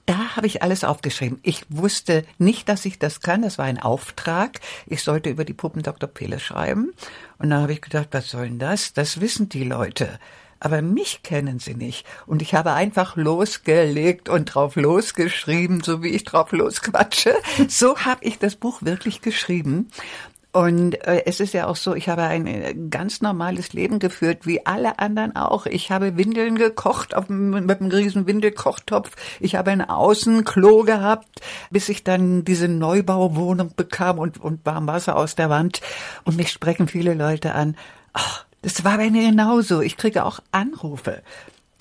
Da 0.07 0.35
habe 0.35 0.47
ich 0.47 0.63
alles 0.63 0.83
aufgeschrieben. 0.83 1.37
Ich 1.43 1.65
wusste 1.69 2.25
nicht, 2.39 2.67
dass 2.69 2.85
ich 2.85 2.97
das 2.97 3.19
kann. 3.19 3.43
Das 3.43 3.57
war 3.57 3.65
ein 3.65 3.79
Auftrag. 3.79 4.61
Ich 4.87 5.03
sollte 5.03 5.29
über 5.29 5.45
die 5.45 5.53
Puppen 5.53 5.83
Dr. 5.83 6.09
Pele 6.09 6.39
schreiben. 6.39 6.93
Und 7.37 7.51
da 7.51 7.61
habe 7.61 7.73
ich 7.73 7.81
gedacht, 7.81 8.07
was 8.11 8.29
soll 8.29 8.47
denn 8.47 8.57
das? 8.57 8.93
Das 8.93 9.21
wissen 9.21 9.49
die 9.49 9.63
Leute 9.63 10.17
aber 10.59 10.81
mich 10.81 11.23
kennen 11.23 11.59
sie 11.59 11.75
nicht. 11.75 12.05
Und 12.25 12.41
ich 12.41 12.55
habe 12.55 12.73
einfach 12.73 13.15
losgelegt 13.15 14.29
und 14.29 14.45
drauf 14.45 14.75
losgeschrieben, 14.75 15.83
so 15.83 16.01
wie 16.01 16.09
ich 16.09 16.23
drauf 16.23 16.51
losquatsche. 16.51 17.35
So 17.67 17.97
habe 17.99 18.25
ich 18.25 18.39
das 18.39 18.55
Buch 18.55 18.81
wirklich 18.81 19.21
geschrieben. 19.21 19.89
Und 20.57 20.95
äh, 21.05 21.21
es 21.27 21.39
ist 21.39 21.53
ja 21.53 21.67
auch 21.67 21.75
so, 21.75 21.93
ich 21.93 22.09
habe 22.09 22.23
ein 22.23 22.47
äh, 22.47 22.73
ganz 22.89 23.21
normales 23.21 23.73
Leben 23.73 23.99
geführt, 23.99 24.47
wie 24.47 24.65
alle 24.65 24.97
anderen 24.97 25.35
auch. 25.35 25.67
Ich 25.67 25.91
habe 25.91 26.17
Windeln 26.17 26.55
gekocht 26.55 27.15
auf, 27.15 27.29
mit 27.29 27.79
einem 27.79 27.91
riesen 27.91 28.25
Windelkochtopf. 28.25 29.11
Ich 29.39 29.53
habe 29.53 29.69
ein 29.69 29.87
Außenklo 29.87 30.81
gehabt, 30.81 31.41
bis 31.69 31.89
ich 31.89 32.03
dann 32.03 32.43
diese 32.43 32.67
Neubauwohnung 32.67 33.73
bekam 33.75 34.17
und, 34.17 34.41
und 34.41 34.65
warm 34.65 34.87
Wasser 34.87 35.15
aus 35.15 35.35
der 35.35 35.51
Wand. 35.51 35.81
Und 36.23 36.37
mich 36.37 36.49
sprechen 36.49 36.87
viele 36.87 37.13
Leute 37.13 37.53
an. 37.53 37.77
Ach, 38.13 38.43
das 38.63 38.83
war 38.83 38.97
bei 38.97 39.11
mir 39.11 39.29
genauso. 39.29 39.81
Ich 39.81 39.95
kriege 39.95 40.25
auch 40.25 40.39
Anrufe, 40.51 41.21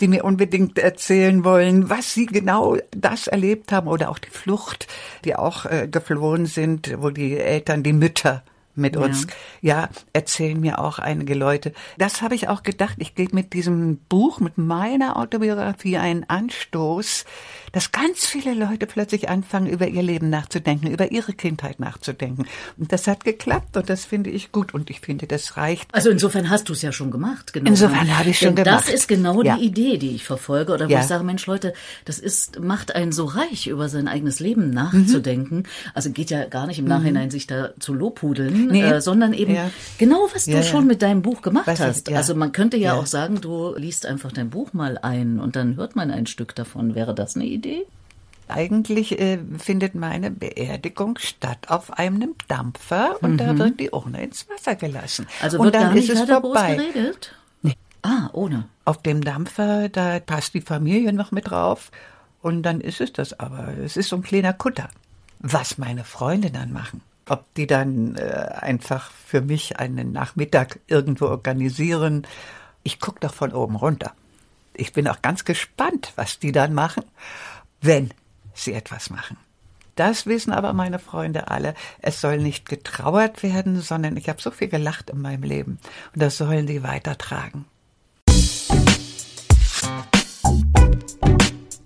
die 0.01 0.09
mir 0.09 0.23
unbedingt 0.23 0.79
erzählen 0.79 1.45
wollen, 1.45 1.89
was 1.89 2.13
sie 2.13 2.27
genau 2.27 2.77
das 2.91 3.27
erlebt 3.27 3.73
haben 3.73 3.89
oder 3.89 4.11
auch 4.11 4.19
die 4.19 4.29
Flucht, 4.29 4.87
die 5.25 5.35
auch 5.35 5.65
äh, 5.65 5.89
geflohen 5.91 6.45
sind, 6.45 6.95
wo 7.01 7.09
die 7.09 7.39
Eltern, 7.39 7.83
die 7.83 7.95
Mütter 7.95 8.43
mit 8.77 8.95
Ja. 8.95 9.03
uns, 9.03 9.27
ja, 9.61 9.89
erzählen 10.13 10.59
mir 10.61 10.79
auch 10.79 10.99
einige 10.99 11.35
Leute. 11.35 11.73
Das 11.99 12.23
habe 12.23 12.35
ich 12.35 12.49
auch 12.49 12.63
gedacht. 12.63 12.97
Ich 12.99 13.15
gebe 13.15 13.35
mit 13.35 13.53
diesem 13.53 13.99
Buch, 14.09 14.41
mit 14.41 14.59
meiner 14.59 15.17
Autobiografie 15.17 15.97
einen 15.99 16.25
Anstoß, 16.29 17.25
dass 17.73 17.93
ganz 17.93 18.27
viele 18.27 18.55
Leute 18.55 18.87
plötzlich 18.87 19.29
anfangen, 19.29 19.67
über 19.67 19.87
ihr 19.89 20.03
Leben 20.03 20.31
nachzudenken, 20.31 20.87
über 20.91 21.11
ihre 21.13 21.33
Kindheit 21.33 21.81
nachzudenken. 21.81 22.47
Und 22.77 22.93
das 22.93 23.07
hat 23.07 23.25
geklappt 23.25 23.77
und 23.77 23.91
das 23.91 24.05
finde 24.05 24.31
ich 24.31 24.53
gut 24.53 24.73
und 24.75 24.89
ich 24.91 25.01
finde, 25.01 25.27
das 25.27 25.57
reicht. 25.57 25.93
Also 25.95 26.11
insofern 26.11 26.49
hast 26.49 26.69
du 26.69 26.73
es 26.73 26.83
ja 26.83 26.93
schon 26.93 27.11
gemacht. 27.11 27.53
Genau. 27.53 27.69
Insofern 27.69 28.17
habe 28.19 28.31
ich 28.31 28.39
schon 28.39 28.55
Denn 28.55 28.65
gemacht. 28.65 28.87
Das 28.89 28.95
ist 28.95 29.09
genau 29.09 29.43
Ja. 29.43 29.57
die 29.57 29.65
Idee, 29.65 29.99
die 29.99 30.15
ich 30.15 30.25
verfolge. 30.25 30.73
Oder 30.73 30.89
wo 30.89 30.93
Ja. 30.93 31.01
ich 31.01 31.07
sage, 31.07 31.25
Mensch, 31.25 31.47
Leute, 31.47 31.75
das 32.05 32.19
ist, 32.19 32.61
macht 32.61 32.95
einen 32.95 33.13
so 33.13 33.25
reich, 33.27 33.67
über 33.67 33.89
sein 33.89 34.09
eigenes 34.09 34.41
Leben 34.41 34.71
nachzudenken. 34.71 35.65
Also 35.95 36.11
geht 36.11 36.31
ja 36.31 36.45
gar 36.47 36.67
nicht 36.67 36.79
im 36.79 36.87
Nachhinein, 36.87 37.31
sich 37.31 37.47
da 37.47 37.71
zu 37.79 37.93
lobhudeln, 37.95 38.66
Nee. 38.73 38.83
äh, 38.83 39.01
sondern 39.01 39.33
eben 39.33 39.55
Ja. 39.55 39.71
genau, 39.99 40.29
was 40.35 40.45
du 40.45 40.51
Ja, 40.53 40.57
ja. 40.59 40.63
schon 40.63 40.87
mit 40.87 41.03
deinem 41.03 41.23
Buch 41.23 41.43
gemacht 41.43 41.67
Was 41.67 41.81
ich- 41.81 41.87
hast. 41.87 42.09
ja. 42.09 42.17
Also 42.17 42.35
man 42.35 42.53
könnte 42.53 42.77
ja, 42.77 42.95
auch 42.95 43.07
sagen, 43.07 43.41
du 43.41 43.75
liest 43.77 44.07
einfach 44.07 44.33
dein 44.33 44.51
Buch 44.51 44.73
mal 44.73 44.99
ein 44.99 45.41
und 45.41 45.57
dann 45.57 45.77
hört 45.77 45.97
man 45.97 46.11
ein 46.11 46.27
Stück 46.27 46.55
davon. 46.55 46.95
Wäre 46.95 47.15
das 47.15 47.37
eine 47.37 47.45
Idee? 47.47 47.85
Eigentlich 48.49 49.19
äh, 49.21 49.39
findet 49.59 49.97
meine 49.97 50.31
Beerdigung 50.31 51.19
statt 51.19 51.67
auf 51.69 51.93
einem 51.99 52.35
Dampfer 52.47 53.17
und 53.21 53.39
da 53.39 53.59
wird 53.59 53.81
die 53.81 53.91
Urne 53.91 54.23
ins 54.23 54.47
Wasser 54.49 54.77
gelassen. 54.77 55.23
Mhm. 55.25 55.43
Also 55.43 55.59
und 55.59 55.65
wird 55.65 55.75
dann 55.75 55.83
gar 55.83 55.95
nicht 55.95 56.09
ist 56.09 56.21
es 56.21 56.29
groß 56.29 56.41
vorbei. 56.41 56.77
geredet? 56.77 57.35
Nee. 57.63 57.75
Ah, 58.03 58.31
ohne. 58.33 58.67
Auf 58.85 59.03
dem 59.03 59.25
Dampfer, 59.25 59.89
da 59.89 60.21
passt 60.21 60.55
die 60.55 60.61
Familie 60.61 61.13
noch 61.13 61.33
mit 61.33 61.51
drauf 61.51 61.91
und 62.41 62.63
dann 62.63 62.81
ist 62.81 63.01
es 63.01 63.13
das 63.13 63.41
aber. 63.41 63.67
Es 63.85 63.97
ist 63.97 64.11
so 64.11 64.17
ein 64.17 64.23
kleiner 64.23 64.53
Kutter. 64.53 64.91
Was 65.41 65.77
meine 65.77 66.05
Freunde 66.05 66.53
dann 66.53 66.73
machen, 66.73 67.01
ob 67.29 67.53
die 67.55 67.67
dann 67.67 68.17
äh, 68.17 68.51
einfach 68.61 69.11
für 69.11 69.41
mich 69.41 69.79
einen 69.79 70.13
Nachmittag 70.13 70.81
irgendwo 70.87 71.27
organisieren, 71.27 72.27
ich 72.83 73.01
gucke 73.01 73.21
doch 73.21 73.35
von 73.35 73.53
oben 73.53 73.77
runter. 73.77 74.13
Ich 74.75 74.93
bin 74.93 75.09
auch 75.09 75.23
ganz 75.23 75.45
gespannt, 75.45 76.13
was 76.17 76.39
die 76.39 76.53
dann 76.53 76.73
machen, 76.73 77.05
wenn 77.81 78.13
sie 78.55 78.73
etwas 78.73 79.11
machen. 79.11 79.37
Das 79.97 80.27
wissen 80.27 80.53
aber 80.53 80.75
meine 80.75 80.99
Freunde 80.99 81.49
alle. 81.51 81.75
Es 82.01 82.21
soll 82.21 82.39
nicht 82.39 82.69
getrauert 82.69 83.43
werden, 83.43 83.81
sondern 83.81 84.17
ich 84.17 84.29
habe 84.29 84.43
so 84.43 84.51
viel 84.51 84.69
gelacht 84.69 85.11
in 85.11 85.23
meinem 85.23 85.43
Leben. 85.43 85.79
Und 86.15 86.23
das 86.23 86.37
sollen 86.37 86.69
sie 86.69 86.83
weitertragen. 86.83 87.65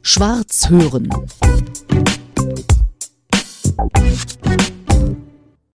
Schwarz 0.02 0.68
hören. 0.68 1.08